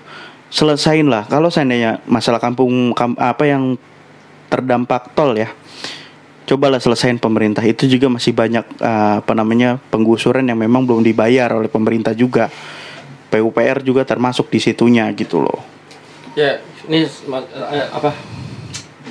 [0.51, 1.23] Selesain lah.
[1.25, 3.79] Kalau seandainya masalah kampung kam- apa yang
[4.53, 5.49] terdampak tol ya
[6.43, 11.49] cobalah selesain pemerintah itu juga masih banyak eh, apa namanya penggusuran yang memang belum dibayar
[11.55, 12.51] oleh pemerintah juga
[13.33, 15.59] PUPR juga termasuk di situnya gitu loh
[16.33, 18.09] Ya, ini ma- eh, apa?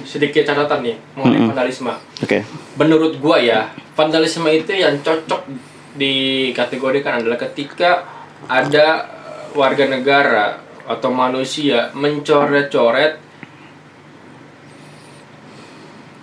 [0.03, 1.49] Sedikit catatan nih mengenai Mm-mm.
[1.51, 1.95] vandalisme.
[2.19, 2.39] oke
[2.75, 3.61] Menurut gua ya,
[3.93, 5.47] vandalisme itu yang cocok
[5.95, 8.03] dikategorikan adalah ketika
[8.45, 9.07] ada
[9.53, 13.23] warga negara atau manusia mencoret-coret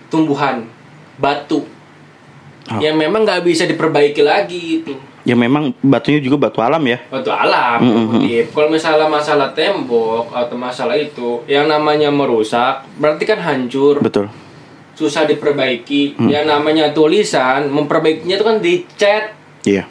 [0.08, 0.66] tumbuhan
[1.16, 1.64] batu
[2.62, 2.78] Oh.
[2.78, 6.96] yang memang nggak bisa diperbaiki lagi itu Ya memang batunya juga batu alam ya.
[7.06, 8.44] batu alam Mm, mm, Kutip.
[8.50, 14.32] kalau misalnya masalah tembok atau masalah itu yang namanya merusak berarti kan hancur Betul.
[14.92, 16.28] susah diperbaiki Hmm.
[16.28, 19.24] yang namanya tulisan memperbaikinya itu kan dicat
[19.62, 19.84] Iya.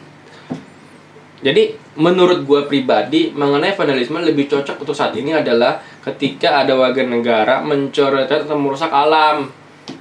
[1.40, 1.62] jadi
[1.94, 7.60] menurut gua pribadi mengenai vandalisme lebih cocok untuk saat ini adalah ketika ada warga negara
[7.60, 9.48] mencoret atau merusak alam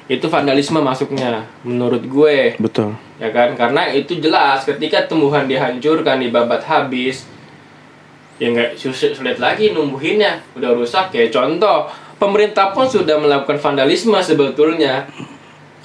[0.10, 2.58] itu vandalisme masuknya menurut gue.
[2.58, 2.98] Betul.
[3.22, 3.54] ya kan?
[3.54, 7.30] Karena itu jelas ketika tumbuhan dihancurkan dibabat habis
[8.42, 10.42] ya nggak sulit lagi numbuhinnya.
[10.58, 11.86] Udah rusak ya contoh
[12.18, 15.06] pemerintah pun sudah melakukan vandalisme sebetulnya.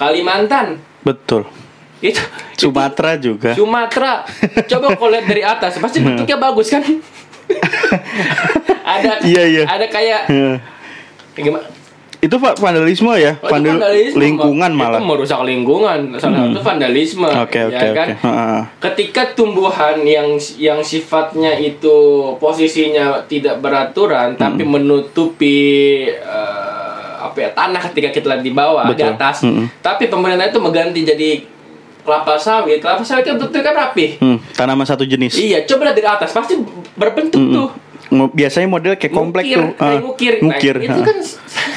[0.01, 0.81] Kalimantan.
[1.05, 1.45] Betul.
[2.03, 2.19] itu
[2.59, 3.55] Sumatera juga.
[3.55, 4.25] Sumatera
[4.67, 6.83] coba kau lihat dari atas pasti bentuknya bagus kan?
[8.85, 9.63] Ada Iya, iya.
[9.65, 10.29] ada kayak
[11.33, 11.65] kayak gimana
[12.17, 14.81] Itu Pak vandalisme ya, Oh, itu Vandal- vandalisme, lingkungan Mbak.
[14.81, 14.97] malah.
[14.97, 18.13] itu merusak lingkungan salah satu vandalisme oke ya kan oke.
[18.19, 18.59] Heeh.
[18.81, 21.97] ketika tumbuhan yang yang sifatnya itu
[22.35, 25.57] posisinya tidak beraturan tapi menutupi
[26.07, 26.85] eh,
[27.17, 29.11] apa ya tanah ketika kita lihat di bawah di Betul.
[29.11, 29.65] atas Mm-mm.
[29.79, 31.29] tapi pemerintah itu mengganti jadi
[31.99, 35.35] kelapa sawit kelapa sawit kan bentuknya kan rapi Hmm, tanaman satu jenis.
[35.35, 36.53] iya coba lihat dari atas pasti
[36.93, 37.75] berbentuk tuh Mo-
[38.07, 39.69] Biasanya model kayak komplek Ngukir, tuh.
[39.75, 40.33] kayak Ah, ngukir.
[40.33, 40.75] Nah, ngukir.
[40.79, 41.05] itu ah.
[41.05, 41.17] kan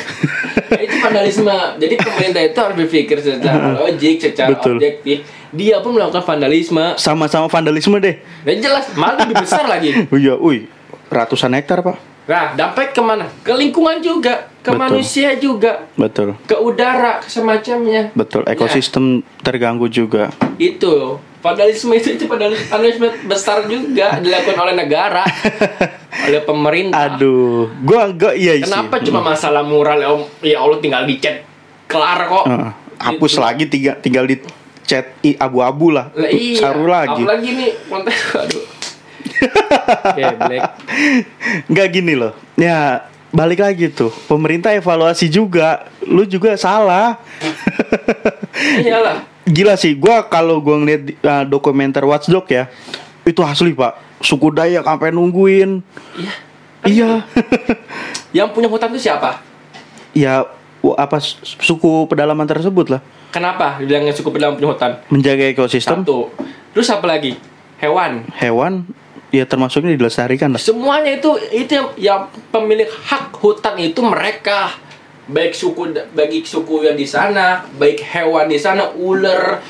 [0.85, 1.57] itu vandalisme.
[1.79, 4.77] Jadi pemerintah itu harus berpikir secara logik, secara Betul.
[4.77, 5.19] objektif.
[5.49, 6.85] Dia pun melakukan vandalisme.
[6.95, 8.21] Sama-sama vandalisme deh.
[8.43, 9.97] Dan jelas, malah lebih besar lagi.
[10.13, 10.69] Oh iya, uy,
[11.09, 11.97] ratusan hektar pak.
[12.29, 13.25] Nah, dampak ke mana?
[13.41, 14.77] Ke lingkungan juga, ke Betul.
[14.79, 18.13] manusia juga, Betul, ke udara, ke semacamnya.
[18.13, 18.45] betul.
[18.45, 20.29] Ekosistem terganggu juga.
[20.59, 21.17] Itu
[21.49, 25.25] vandalisme itu itu vandalisme, vandalisme besar juga dilakukan oleh negara,
[26.29, 27.17] oleh pemerintah.
[27.17, 28.69] Aduh, gua enggak iya sih.
[28.69, 30.09] Kenapa cuma masalah mural ya?
[30.45, 31.45] Ya Allah tinggal dicat
[31.89, 32.45] kelar kok.
[32.45, 32.73] Heeh.
[32.99, 33.41] hapus Gitu.
[33.41, 34.43] lagi tiga, tinggal di
[34.83, 36.11] chat abu-abu lah.
[36.19, 36.59] Lah iya.
[36.59, 37.23] Saru lagi.
[37.23, 38.65] Apalagi nih konten aduh.
[40.19, 40.63] Geblek.
[41.71, 42.33] Enggak gini loh.
[42.59, 44.13] Ya, balik lagi tuh.
[44.27, 45.89] Pemerintah evaluasi juga.
[46.05, 47.21] Lu juga salah.
[48.85, 49.25] Iyalah.
[49.49, 52.69] Gila sih, gua kalau gua ngeliat uh, dokumenter Watchdog ya,
[53.25, 53.97] itu asli pak.
[54.21, 55.81] Suku Dayak sampai nungguin.
[56.19, 56.33] Iya.
[56.85, 57.11] Iya.
[58.37, 59.49] Yang punya hutan itu siapa?
[60.17, 60.43] ya
[60.99, 64.93] apa suku pedalaman tersebut lah Kenapa dibilangnya suku pedalaman punya hutan?
[65.13, 66.33] menjaga ekosistem Satu.
[66.73, 67.37] Terus apa lagi?
[67.79, 68.27] Hewan.
[68.35, 68.83] hewan
[69.29, 70.61] ya termasuknya dilestarikan lah.
[70.61, 74.75] Semuanya itu itu yang, yang pemilik hak hutan itu mereka.
[75.29, 79.61] Baik suku bagi suku yang di sana, baik hewan di sana, ular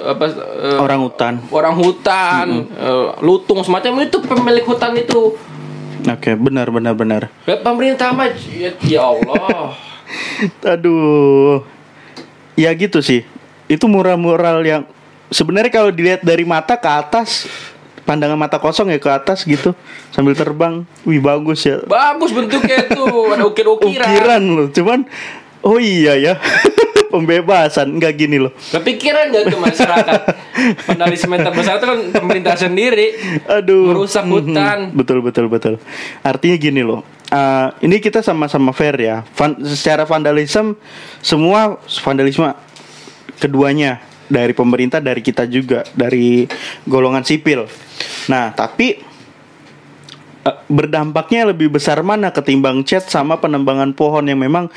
[0.00, 1.34] apa eh, orang hutan.
[1.54, 5.38] orang hutan, eh, lutung semacam itu pemilik hutan itu.
[6.08, 7.22] Oke, benar benar benar.
[7.44, 9.76] Ya, pemerintah mah ya, ya Allah.
[10.74, 11.62] Aduh.
[12.56, 13.22] Ya gitu sih.
[13.70, 14.82] Itu mural-mural yang
[15.30, 17.46] sebenarnya kalau dilihat dari mata ke atas
[18.02, 19.72] pandangan mata kosong ya ke atas gitu
[20.08, 20.82] sambil terbang.
[21.02, 21.80] Wih bagus ya.
[21.82, 24.06] Bagus bentuknya itu, ada ukir-ukiran.
[24.06, 24.66] Ukiran loh.
[24.68, 25.04] Cuman
[25.60, 26.34] oh iya ya.
[27.10, 28.54] Pembebasan enggak gini loh.
[28.70, 30.20] Kepikiran gak tuh masyarakat?
[30.86, 33.18] Vandalisme terbesar itu kan pemerintah sendiri.
[33.50, 33.90] Aduh.
[33.90, 34.30] Merusak Mhm.
[34.30, 34.78] hutan.
[34.94, 35.74] Betul betul betul.
[36.22, 37.02] Artinya gini loh.
[37.26, 39.22] eh, ini kita sama-sama fair ya.
[39.34, 40.74] Van- secara vandalisme
[41.18, 42.50] semua vandalisme
[43.38, 46.46] keduanya dari pemerintah dari kita juga dari
[46.86, 47.66] golongan sipil.
[48.30, 48.96] Nah tapi
[50.46, 54.70] eh, berdampaknya lebih besar mana ketimbang cat sama penembangan pohon yang memang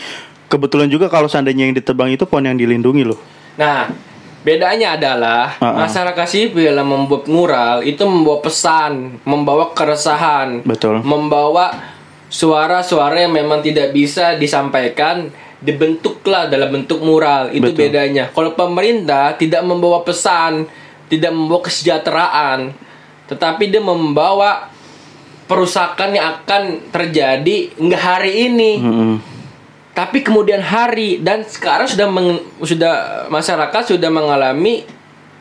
[0.53, 3.17] kebetulan juga kalau seandainya yang ditebang itu pohon yang dilindungi loh.
[3.57, 3.89] Nah,
[4.45, 5.81] bedanya adalah Uh-uh.
[5.81, 11.01] masyarakat sipil yang membuat mural itu membawa pesan, membawa keresahan, Betul.
[11.01, 11.73] membawa
[12.29, 15.29] suara-suara yang memang tidak bisa disampaikan
[15.63, 17.87] dibentuklah dalam bentuk mural itu Betul.
[17.87, 20.67] bedanya kalau pemerintah tidak membawa pesan
[21.07, 22.75] tidak membawa kesejahteraan
[23.31, 24.67] tetapi dia membawa
[25.47, 29.13] perusakan yang akan terjadi nggak hari ini Mm-mm.
[29.95, 32.95] tapi kemudian hari dan sekarang sudah meng- sudah
[33.31, 34.83] masyarakat sudah mengalami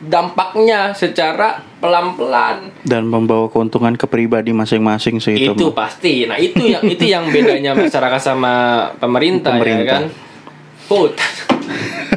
[0.07, 2.71] dampaknya secara pelan-pelan.
[2.83, 5.53] Dan membawa keuntungan ke pribadi masing-masing sih itu.
[5.55, 6.27] itu pasti.
[6.27, 8.53] Nah itu yang itu yang bedanya masyarakat sama
[8.99, 9.83] pemerintah, Pemerintah.
[9.83, 10.03] ya kan?
[10.91, 11.31] Hutan.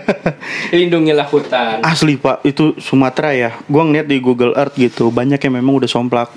[0.76, 1.82] Lindungilah hutan.
[1.86, 2.42] Asli pak.
[2.42, 3.50] Itu Sumatera ya.
[3.70, 6.30] Gua ngeliat di Google Earth gitu Banyak yang memang udah somplak.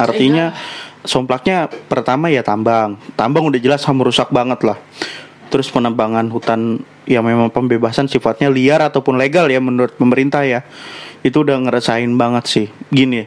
[0.00, 0.52] Artinya
[1.00, 3.00] Somplaknya pertama ya tambang.
[3.16, 4.76] Tambang udah jelas merusak banget lah
[5.50, 6.80] terus penebangan hutan
[7.10, 10.62] yang memang pembebasan sifatnya liar ataupun legal ya menurut pemerintah ya.
[11.20, 12.66] Itu udah ngerasain banget sih.
[12.88, 13.26] Gini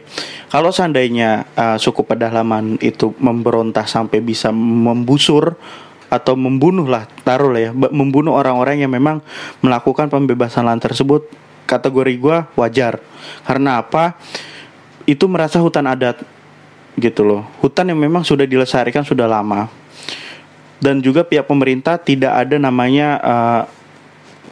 [0.49, 5.59] kalau seandainya uh, suku pedalaman itu memberontak sampai bisa membusur
[6.13, 9.25] atau membunuh lah taruh lah ya membunuh orang-orang yang memang
[9.65, 11.25] melakukan pembebasan lahan tersebut
[11.67, 13.03] kategori gua wajar.
[13.43, 14.15] Karena apa?
[15.03, 16.23] Itu merasa hutan adat
[16.95, 17.41] gitu loh.
[17.59, 19.82] Hutan yang memang sudah dilestarikan sudah lama
[20.83, 23.63] dan juga pihak pemerintah tidak ada namanya uh,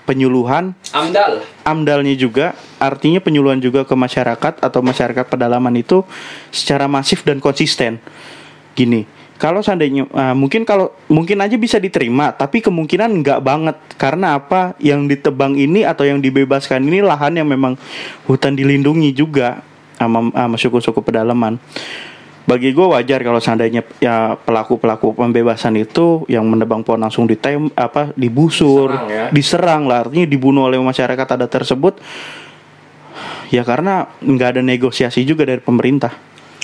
[0.08, 0.72] penyuluhan.
[0.96, 1.44] Amdal.
[1.68, 6.08] amdalnya juga artinya penyuluhan juga ke masyarakat atau masyarakat pedalaman itu
[6.50, 8.00] secara masif dan konsisten.
[8.72, 9.04] Gini
[9.42, 13.78] kalau seandainya uh, mungkin kalau mungkin aja bisa diterima tapi kemungkinan nggak banget.
[14.00, 14.78] Karena apa?
[14.80, 17.76] Yang ditebang ini atau yang dibebaskan ini lahan yang memang
[18.26, 19.62] hutan dilindungi juga
[20.00, 21.62] sama, sama suku-suku pedalaman
[22.42, 27.70] bagi gue wajar kalau seandainya ya pelaku pelaku pembebasan itu yang menebang pohon langsung ditem
[27.72, 29.26] apa dibusur Diserang ya.
[29.30, 32.02] diserang lah artinya dibunuh oleh masyarakat adat tersebut
[33.48, 36.12] ya karena nggak ada negosiasi juga dari pemerintah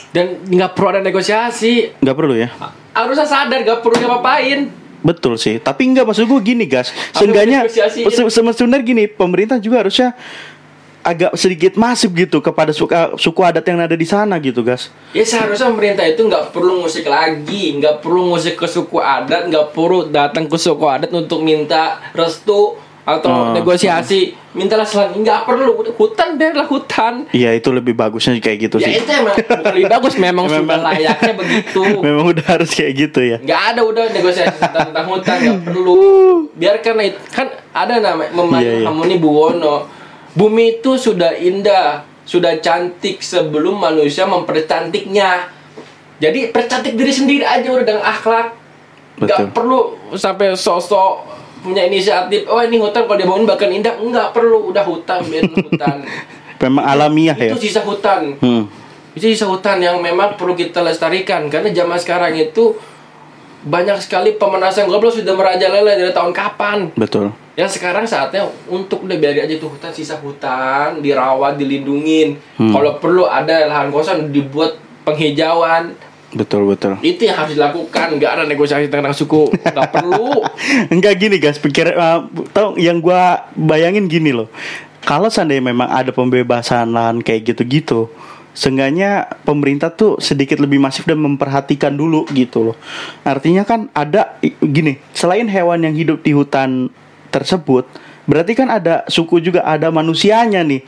[0.07, 1.93] Dan nggak perlu ada negosiasi.
[1.95, 2.49] nggak perlu ya
[2.91, 4.59] Harusnya sadar nggak perlu ngapain.
[4.97, 9.85] betul sih tapi nggak maksud gue gini gas seenggaknya se- se- sebenarnya gini pemerintah juga
[9.85, 10.17] harusnya
[11.07, 15.23] agak sedikit masif gitu kepada suku, suku adat yang ada di sana gitu gas Ya
[15.23, 20.07] seharusnya pemerintah itu nggak perlu ngusik lagi, nggak perlu ngusik ke suku adat, nggak perlu
[20.07, 23.55] datang ke suku adat untuk minta restu atau Oh.
[23.55, 24.35] negosiasi.
[24.51, 27.23] Mintalah selang, nggak perlu hutan biarlah hutan.
[27.31, 29.31] Iya itu lebih bagusnya kayak gitu Ya sih itu emang
[29.63, 30.81] lebih bagus, memang sudah Memang.
[30.83, 31.81] layaknya begitu.
[32.05, 35.95] memang udah harus kayak gitu ya Nggak ada udah negosiasi tentang hutan, nggak perlu.
[36.59, 38.87] Biarkan itu kan ada nama Membantu Iya, iya.
[38.91, 39.75] Hamuni Buwono.
[40.37, 45.49] Bumi itu sudah indah, sudah cantik sebelum manusia mempercantiknya.
[46.21, 48.53] Jadi percantik diri sendiri aja udah dengan akhlak.
[49.17, 49.49] Betul.
[49.49, 51.25] perlu sampai sosok
[51.65, 52.45] punya inisiatif.
[52.45, 53.97] Oh ini hutan kalau dibangun bahkan indah.
[53.97, 56.05] Nggak perlu, udah hutan, biar hutan.
[56.61, 58.63] memang alamiah ya Itu sisa hutan hmm.
[59.13, 62.77] itu sisa hutan yang memang perlu kita lestarikan karena zaman sekarang itu
[63.67, 66.93] banyak sekali pemanasan global sudah merajalela dari tahun kapan.
[66.93, 72.37] betul Yang sekarang saatnya untuk udah biarin aja tuh hutan sisa hutan dirawat, dilindungin.
[72.53, 72.69] Hmm.
[72.69, 75.97] Kalau perlu ada lahan kosong dibuat penghijauan.
[76.27, 78.21] betul betul Itu yang harus dilakukan.
[78.21, 79.49] Nggak ada negosiasi tentang suku.
[79.49, 80.45] Nggak perlu.
[80.93, 84.53] Enggak gini guys, pikir uh, tau yang gua bayangin gini loh.
[85.01, 88.11] Kalau seandainya memang ada pembebasan lahan kayak gitu-gitu,
[88.53, 92.77] seenggaknya pemerintah tuh sedikit lebih masif dan memperhatikan dulu gitu loh.
[93.25, 96.93] Artinya kan ada gini, selain hewan yang hidup di hutan
[97.41, 97.85] tersebut,
[98.25, 100.81] berarti kan ada suku juga ada manusianya nih.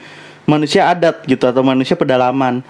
[0.50, 2.66] Manusia adat gitu atau manusia pedalaman.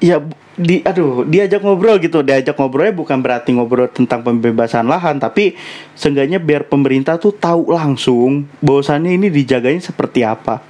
[0.00, 0.20] Ya
[0.60, 2.20] di aduh diajak ngobrol gitu.
[2.20, 5.56] Diajak ngobrolnya bukan berarti ngobrol tentang pembebasan lahan tapi
[5.96, 10.60] seenggaknya biar pemerintah tuh tahu langsung bahwasannya ini dijagain seperti apa.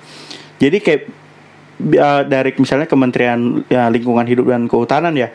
[0.62, 1.02] Jadi kayak
[1.98, 5.34] uh, dari misalnya Kementerian ya, Lingkungan Hidup dan Kehutanan ya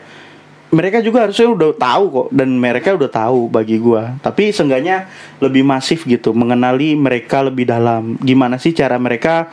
[0.66, 4.18] mereka juga harusnya udah tahu kok dan mereka udah tahu bagi gua.
[4.18, 5.06] Tapi seenggaknya
[5.38, 8.18] lebih masif gitu mengenali mereka lebih dalam.
[8.18, 9.46] Gimana sih cara mereka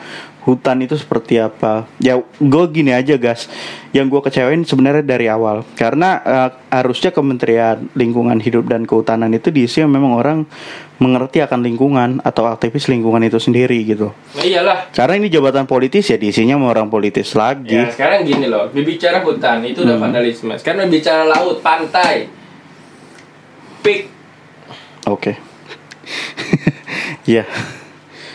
[0.43, 1.87] hutan itu seperti apa?
[2.03, 3.47] Ya gue gini aja guys
[3.95, 5.63] yang gue kecewain sebenarnya dari awal.
[5.79, 10.43] Karena eh, harusnya Kementerian Lingkungan Hidup dan Kehutanan itu diisi yang memang orang
[10.99, 14.15] mengerti akan lingkungan atau aktivis lingkungan itu sendiri gitu.
[14.39, 14.77] Nah, iyalah.
[14.95, 17.75] karena ini jabatan politis ya diisinya sama orang politis lagi.
[17.75, 20.55] Ya sekarang gini loh, berbicara hutan itu udah vandalisme.
[20.55, 22.31] Sekarang berbicara laut, pantai,
[23.83, 24.01] pik.
[25.07, 25.35] Oke.
[27.23, 27.47] Ya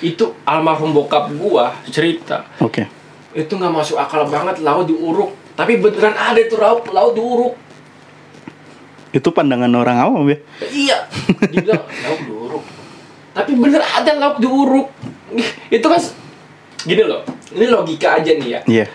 [0.05, 2.47] itu almarhum bokap gua cerita.
[2.63, 2.87] Oke.
[3.35, 5.35] Itu nggak masuk akal banget laut diuruk.
[5.59, 7.55] Tapi beneran ada itu laut laut diuruk.
[9.11, 10.39] Itu pandangan orang awam ya?
[10.63, 10.99] Iya.
[11.51, 12.65] Dia bilang laut diuruk.
[13.35, 14.89] Tapi bener ada laut diuruk.
[15.71, 16.01] Itu kan
[16.87, 18.61] gini loh ini logika aja nih ya.
[18.69, 18.87] Iya.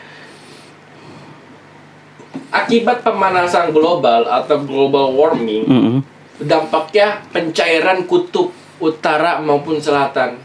[2.54, 5.98] Akibat pemanasan global atau global warming Mm-mm.
[6.38, 10.38] dampaknya pencairan kutub utara maupun selatan.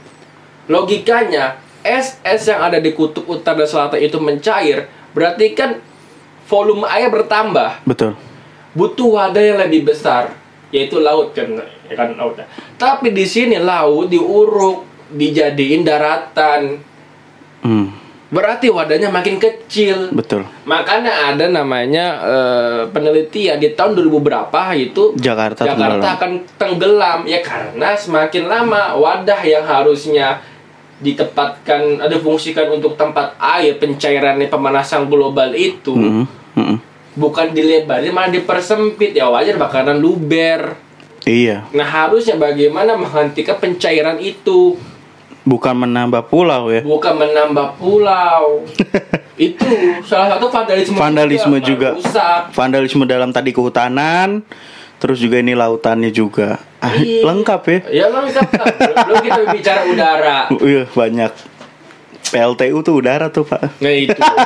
[0.69, 5.81] Logikanya, es-es yang ada di kutub utara dan selatan itu mencair, berarti kan
[6.45, 7.85] volume air bertambah.
[7.89, 8.13] betul
[8.77, 10.37] Butuh wadah yang lebih besar,
[10.71, 11.49] yaitu laut kan,
[11.89, 12.45] ya kan lautnya.
[12.77, 16.79] Tapi di sini laut diuruk, dijadiin daratan.
[17.65, 17.89] Hmm,
[18.29, 20.13] Berarti wadahnya makin kecil.
[20.13, 26.17] betul Makanya ada namanya eh, penelitian di tahun 2000 berapa itu Jakarta Jakarta tenggelam.
[26.21, 30.45] akan tenggelam ya karena semakin lama wadah yang harusnya
[30.99, 35.95] ditempatkan ada fungsikan untuk tempat air pencairan pemanasan global itu.
[35.95, 36.77] Mm-mm.
[37.15, 39.11] bukan dilebarin malah dipersempit.
[39.13, 40.75] Ya wajar bakalan luber.
[41.23, 44.79] Iya, Nah harusnya bagaimana menghentikan pencairan itu?
[45.43, 46.81] Bukan menambah pulau ya.
[46.81, 48.65] bukan menambah pulau.
[49.39, 49.65] Itu
[50.03, 51.95] salah satu vandalisme Vandalisme juga.
[51.95, 52.53] rusak.
[52.53, 54.41] Vandalisme dalam tadi kehutanan,
[54.99, 56.59] terus juga ini lautannya juga.
[56.79, 57.23] Ah, Iya.
[57.25, 57.79] lengkap ya.
[57.93, 58.47] ya lengkap
[59.05, 61.33] belum kita bicara udara Iya, banyak.
[62.29, 63.81] PLTU tuh udara tuh, Pak.
[63.81, 64.37] Nah itu kan.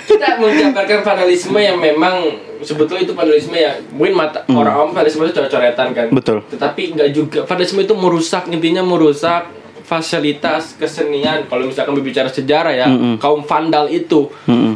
[0.00, 2.16] Kita menjabarkan vandalisme yang memang
[2.58, 6.16] Sebetulnya itu vandalisme ya Mungkin mata orang awam vandalisme itu coret-coretan kan Hmm.
[6.16, 6.42] Betul.
[6.48, 9.46] Tetapi nggak juga Vandalisme itu merusak Intinya merusak
[9.82, 14.74] fasilitas kesenian Kalau misalkan berbicara sejarah ya Kaum vandal itu Mm-mm.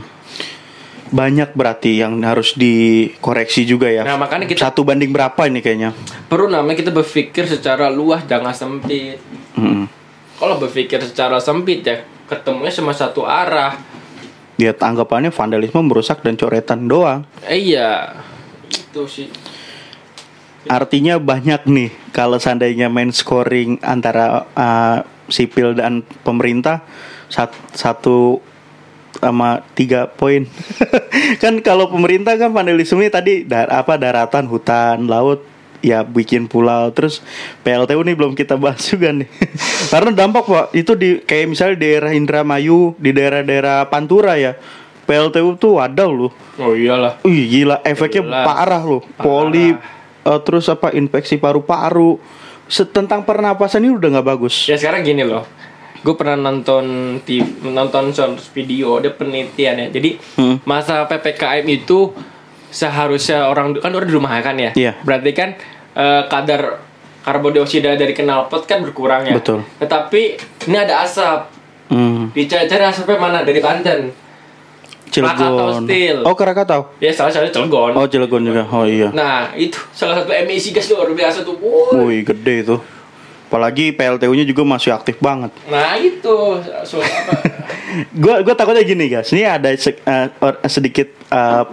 [1.12, 4.00] Banyak berarti yang harus dikoreksi juga ya.
[4.02, 5.92] Nah makanya kita Satu banding berapa ini kayaknya?
[6.24, 9.20] perlu namanya kita berpikir secara luas Jangan sempit
[9.52, 9.84] Mm-mm.
[10.34, 13.76] Kalau berpikir secara sempit ya Ketemunya cuma satu arah
[14.56, 17.28] Dia tanggapannya vandalisme merusak dan coretan doang.
[17.44, 18.16] Eh, Iya
[18.66, 19.28] Itu sih
[20.64, 26.86] Artinya banyak nih kalau seandainya main scoring antara uh, sipil dan pemerintah
[27.26, 28.38] sat- satu
[29.18, 30.48] sama tiga poin.
[31.42, 35.44] kan kalau pemerintah kan vandalisme tadi dar apa daratan, hutan, laut
[35.84, 36.88] ya bikin pulau.
[36.94, 37.20] Terus
[37.66, 39.28] PLTU nih belum kita bahas juga nih.
[39.92, 44.56] Karena dampak pak itu di kayak misalnya di daerah Indramayu di daerah-daerah Pantura ya
[45.04, 46.32] PLTU tuh wadaw loh.
[46.56, 47.20] Oh iyalah.
[47.26, 48.46] Wih gila efeknya Jelas.
[48.46, 49.02] parah loh.
[49.18, 49.76] Polip
[50.22, 52.16] eh, Terus apa infeksi paru-paru.
[52.72, 54.64] Tentang pernapasan ini udah nggak bagus.
[54.64, 55.44] Ya sekarang gini loh
[56.02, 56.84] Gue pernah nonton
[57.22, 59.86] TV, nonton short video Ada penelitian ya.
[59.88, 60.58] Jadi Hmm.
[60.62, 62.10] masa PPKM itu
[62.68, 64.74] Seharusnya orang Kan orang di rumah kan ya?
[64.74, 64.98] Iya.
[65.02, 65.54] Berarti kan
[65.92, 66.82] eh, Kadar
[67.22, 69.38] karbon dioksida dari knalpot kan berkurang ya?
[69.38, 69.62] Betul.
[69.78, 70.20] Tetapi
[70.66, 71.54] ini ada asap.
[71.86, 72.34] Hmm.
[72.34, 73.38] Dicari-cari asapnya mana?
[73.46, 74.10] Dari Banten.
[75.12, 76.18] Krakatau Cilegon Steel.
[76.24, 77.92] Oh Krakatau Ya salah satunya Cilegon.
[77.92, 78.64] Oh Cilegon juga.
[78.72, 79.12] Oh iya.
[79.12, 81.60] Nah itu salah satu emisi gas luar biasa tuh.
[82.08, 82.76] Wih gede itu
[83.52, 85.52] Apalagi PLTU-nya juga masih aktif banget.
[85.68, 86.56] Nah itu.
[86.88, 87.36] So, apa,
[88.24, 89.28] Gue gue takutnya gini guys.
[89.28, 91.64] Ini ada se- eh, or- sedikit eh,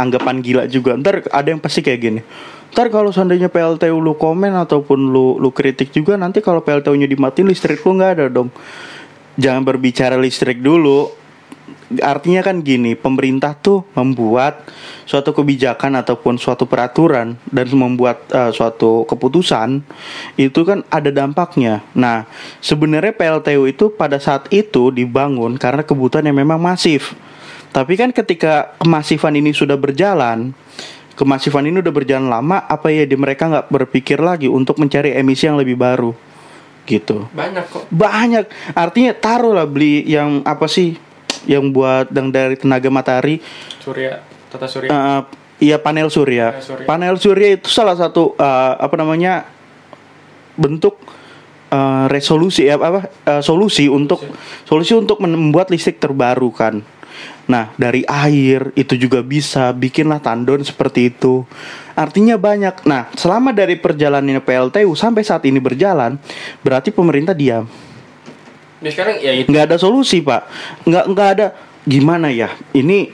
[0.00, 0.96] anggapan gila juga.
[0.96, 2.20] Ntar ada yang pasti kayak gini.
[2.72, 7.52] Ntar kalau seandainya PLTU lu komen ataupun lu lu kritik juga nanti kalau PLTU-nya dimatiin
[7.52, 8.48] listrik lu nggak ada dong.
[9.36, 11.12] Jangan berbicara listrik dulu.
[12.02, 14.66] Artinya kan gini, pemerintah tuh membuat
[15.06, 19.86] suatu kebijakan ataupun suatu peraturan dan membuat eh, suatu keputusan
[20.34, 21.86] itu kan ada dampaknya.
[21.94, 22.26] Nah,
[22.58, 27.14] sebenarnya PLTU itu pada saat itu dibangun karena kebutuhan yang memang masif.
[27.70, 30.56] Tapi kan ketika kemasifan ini sudah berjalan,
[31.12, 35.44] kemasifan ini udah berjalan lama, apa ya di mereka nggak berpikir lagi untuk mencari emisi
[35.44, 36.16] yang lebih baru,
[36.88, 37.28] gitu.
[37.36, 37.84] banyak kok.
[37.92, 40.96] Banyak, artinya taruh lah beli yang apa sih,
[41.46, 43.38] yang buat yang dari tenaga matahari,
[43.80, 44.20] Surya,
[44.50, 44.90] tata surya.
[44.90, 45.22] eh,
[45.62, 46.52] iya panel surya.
[46.58, 46.86] Panel surya.
[46.86, 49.46] Panel surya itu salah satu eh, apa namanya
[50.58, 50.98] bentuk
[51.70, 54.20] eh, resolusi ya apa eh, solusi untuk
[54.66, 56.82] solusi untuk membuat listrik terbarukan.
[57.46, 61.46] Nah, dari air itu juga bisa bikinlah tandon seperti itu.
[61.94, 62.82] Artinya banyak.
[62.84, 66.18] Nah, selama dari perjalanannya PLTU sampai saat ini berjalan,
[66.66, 67.64] berarti pemerintah diam.
[68.86, 69.50] Ya sekarang ya itu.
[69.50, 70.46] Nggak ada solusi, Pak.
[70.86, 71.46] Nggak nggak ada
[71.82, 72.54] gimana ya?
[72.70, 73.10] Ini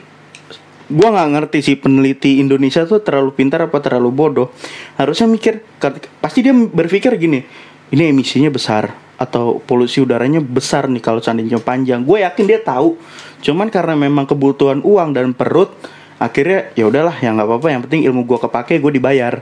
[0.93, 4.53] gua nggak ngerti sih peneliti Indonesia tuh terlalu pintar apa terlalu bodoh.
[5.01, 5.65] Harusnya mikir
[6.21, 7.41] pasti dia berpikir gini,
[7.89, 12.05] ini emisinya besar atau polusi udaranya besar nih kalau seandainya panjang.
[12.05, 12.93] Gue yakin dia tahu.
[13.41, 15.73] Cuman karena memang kebutuhan uang dan perut,
[16.21, 17.67] akhirnya ya udahlah ya nggak apa-apa.
[17.73, 19.41] Yang penting ilmu gua kepake, gue dibayar.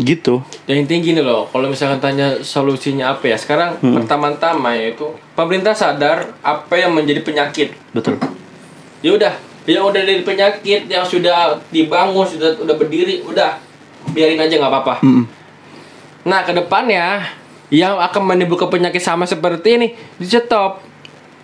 [0.00, 0.40] Gitu.
[0.64, 6.32] Ya intinya gini loh, kalau misalkan tanya solusinya apa ya, sekarang pertama-tama yaitu pemerintah sadar
[6.40, 7.76] apa yang menjadi penyakit.
[7.92, 8.16] Betul.
[9.04, 9.34] Ya udah,
[9.68, 13.60] yang udah dari penyakit yang sudah dibangun, sudah udah berdiri, udah
[14.10, 14.94] biarin aja nggak apa-apa.
[15.04, 15.24] Mm-mm.
[16.22, 17.26] Nah, ke depannya
[17.72, 20.84] yang akan menimbulkan penyakit sama seperti ini di stop.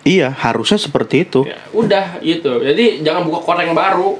[0.07, 1.43] Iya, harusnya seperti itu.
[1.43, 2.63] Ya, udah gitu.
[2.63, 4.15] Jadi jangan buka koreng baru.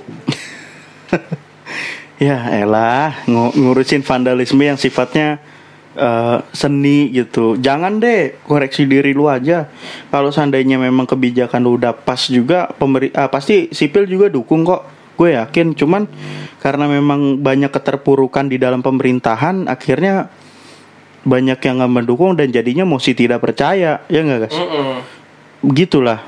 [2.19, 5.39] Ya elah ngu- ngurusin vandalisme yang sifatnya
[5.95, 7.55] eh, seni gitu.
[7.55, 9.71] Jangan deh koreksi diri lu aja.
[10.11, 14.83] Kalau seandainya memang kebijakan lu udah pas juga pemberi ah, pasti sipil juga dukung kok.
[15.15, 16.07] Gue yakin cuman
[16.63, 20.31] karena memang banyak keterpurukan di dalam pemerintahan akhirnya
[21.27, 24.55] banyak yang nggak mendukung dan jadinya mesti tidak percaya ya nggak guys?
[24.55, 25.03] Mm-mm.
[25.59, 26.23] begitulah.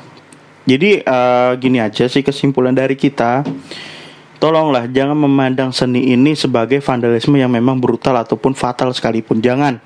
[0.67, 3.43] Jadi eh, gini aja sih kesimpulan dari kita.
[4.41, 9.37] Tolonglah jangan memandang seni ini sebagai vandalisme yang memang brutal ataupun fatal sekalipun.
[9.37, 9.77] Jangan.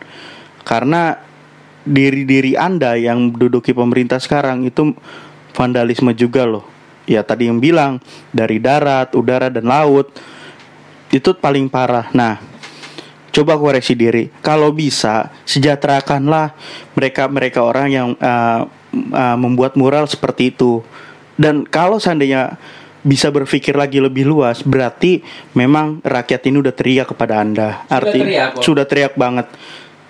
[0.64, 1.20] Karena
[1.84, 4.96] diri-diri Anda yang menduduki pemerintah sekarang itu
[5.52, 6.64] vandalisme juga loh.
[7.04, 8.00] Ya tadi yang bilang
[8.32, 10.10] dari darat, udara dan laut
[11.12, 12.08] itu paling parah.
[12.16, 12.40] Nah,
[13.36, 14.32] coba koreksi diri.
[14.40, 16.56] Kalau bisa, sejahterakanlah
[16.96, 20.80] mereka-mereka orang yang uh, uh, membuat mural seperti itu.
[21.36, 22.56] Dan kalau seandainya
[23.06, 25.22] bisa berpikir lagi lebih luas, berarti
[25.54, 27.86] memang rakyat ini udah teriak kepada Anda.
[27.86, 28.64] Arti teriak kok.
[28.66, 29.46] sudah teriak banget.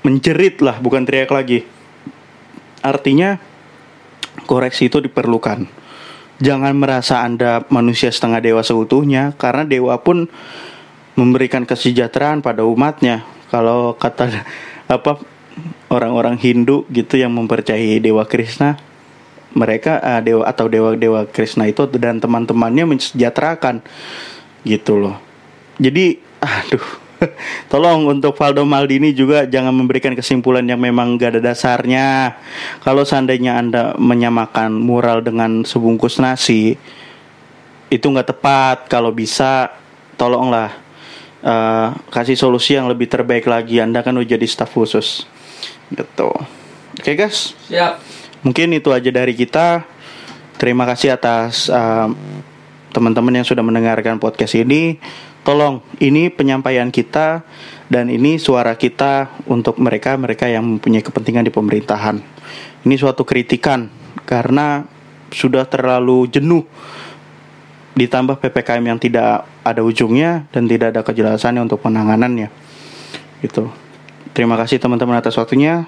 [0.07, 1.67] Menjerit lah, bukan teriak lagi.
[2.79, 3.35] Artinya
[4.47, 5.67] koreksi itu diperlukan.
[6.39, 10.31] Jangan merasa Anda manusia setengah dewa seutuhnya karena dewa pun
[11.19, 13.27] memberikan kesejahteraan pada umatnya.
[13.51, 14.31] Kalau kata
[14.95, 15.19] apa
[15.91, 18.79] orang-orang Hindu gitu yang mempercayai dewa Krishna,
[19.55, 23.81] mereka uh, dewa atau dewa-dewa Krishna itu dan teman-temannya mensejahterakan
[24.67, 25.17] gitu loh.
[25.79, 27.05] Jadi aduh
[27.71, 32.37] Tolong untuk Valdo Maldini juga jangan memberikan kesimpulan yang memang gak ada dasarnya.
[32.83, 36.75] Kalau seandainya Anda menyamakan mural dengan sebungkus nasi,
[37.89, 38.77] itu nggak tepat.
[38.91, 39.71] Kalau bisa,
[40.19, 40.75] tolonglah
[41.43, 43.79] uh, kasih solusi yang lebih terbaik lagi.
[43.79, 45.23] Anda kan udah jadi staf khusus,
[45.93, 46.31] gitu.
[46.95, 47.53] Oke guys.
[47.67, 48.24] Siap.
[48.45, 49.81] Mungkin itu aja dari kita.
[50.61, 52.13] Terima kasih atas uh,
[52.93, 55.01] teman-teman yang sudah mendengarkan podcast ini.
[55.41, 57.41] Tolong, ini penyampaian kita
[57.89, 62.17] dan ini suara kita untuk mereka-mereka yang mempunyai kepentingan di pemerintahan.
[62.85, 63.89] Ini suatu kritikan
[64.29, 64.85] karena
[65.33, 66.65] sudah terlalu jenuh
[67.97, 72.49] ditambah PPKM yang tidak ada ujungnya dan tidak ada kejelasannya untuk penanganannya.
[73.41, 73.69] Gitu.
[74.35, 75.87] Terima kasih teman-teman atas waktunya.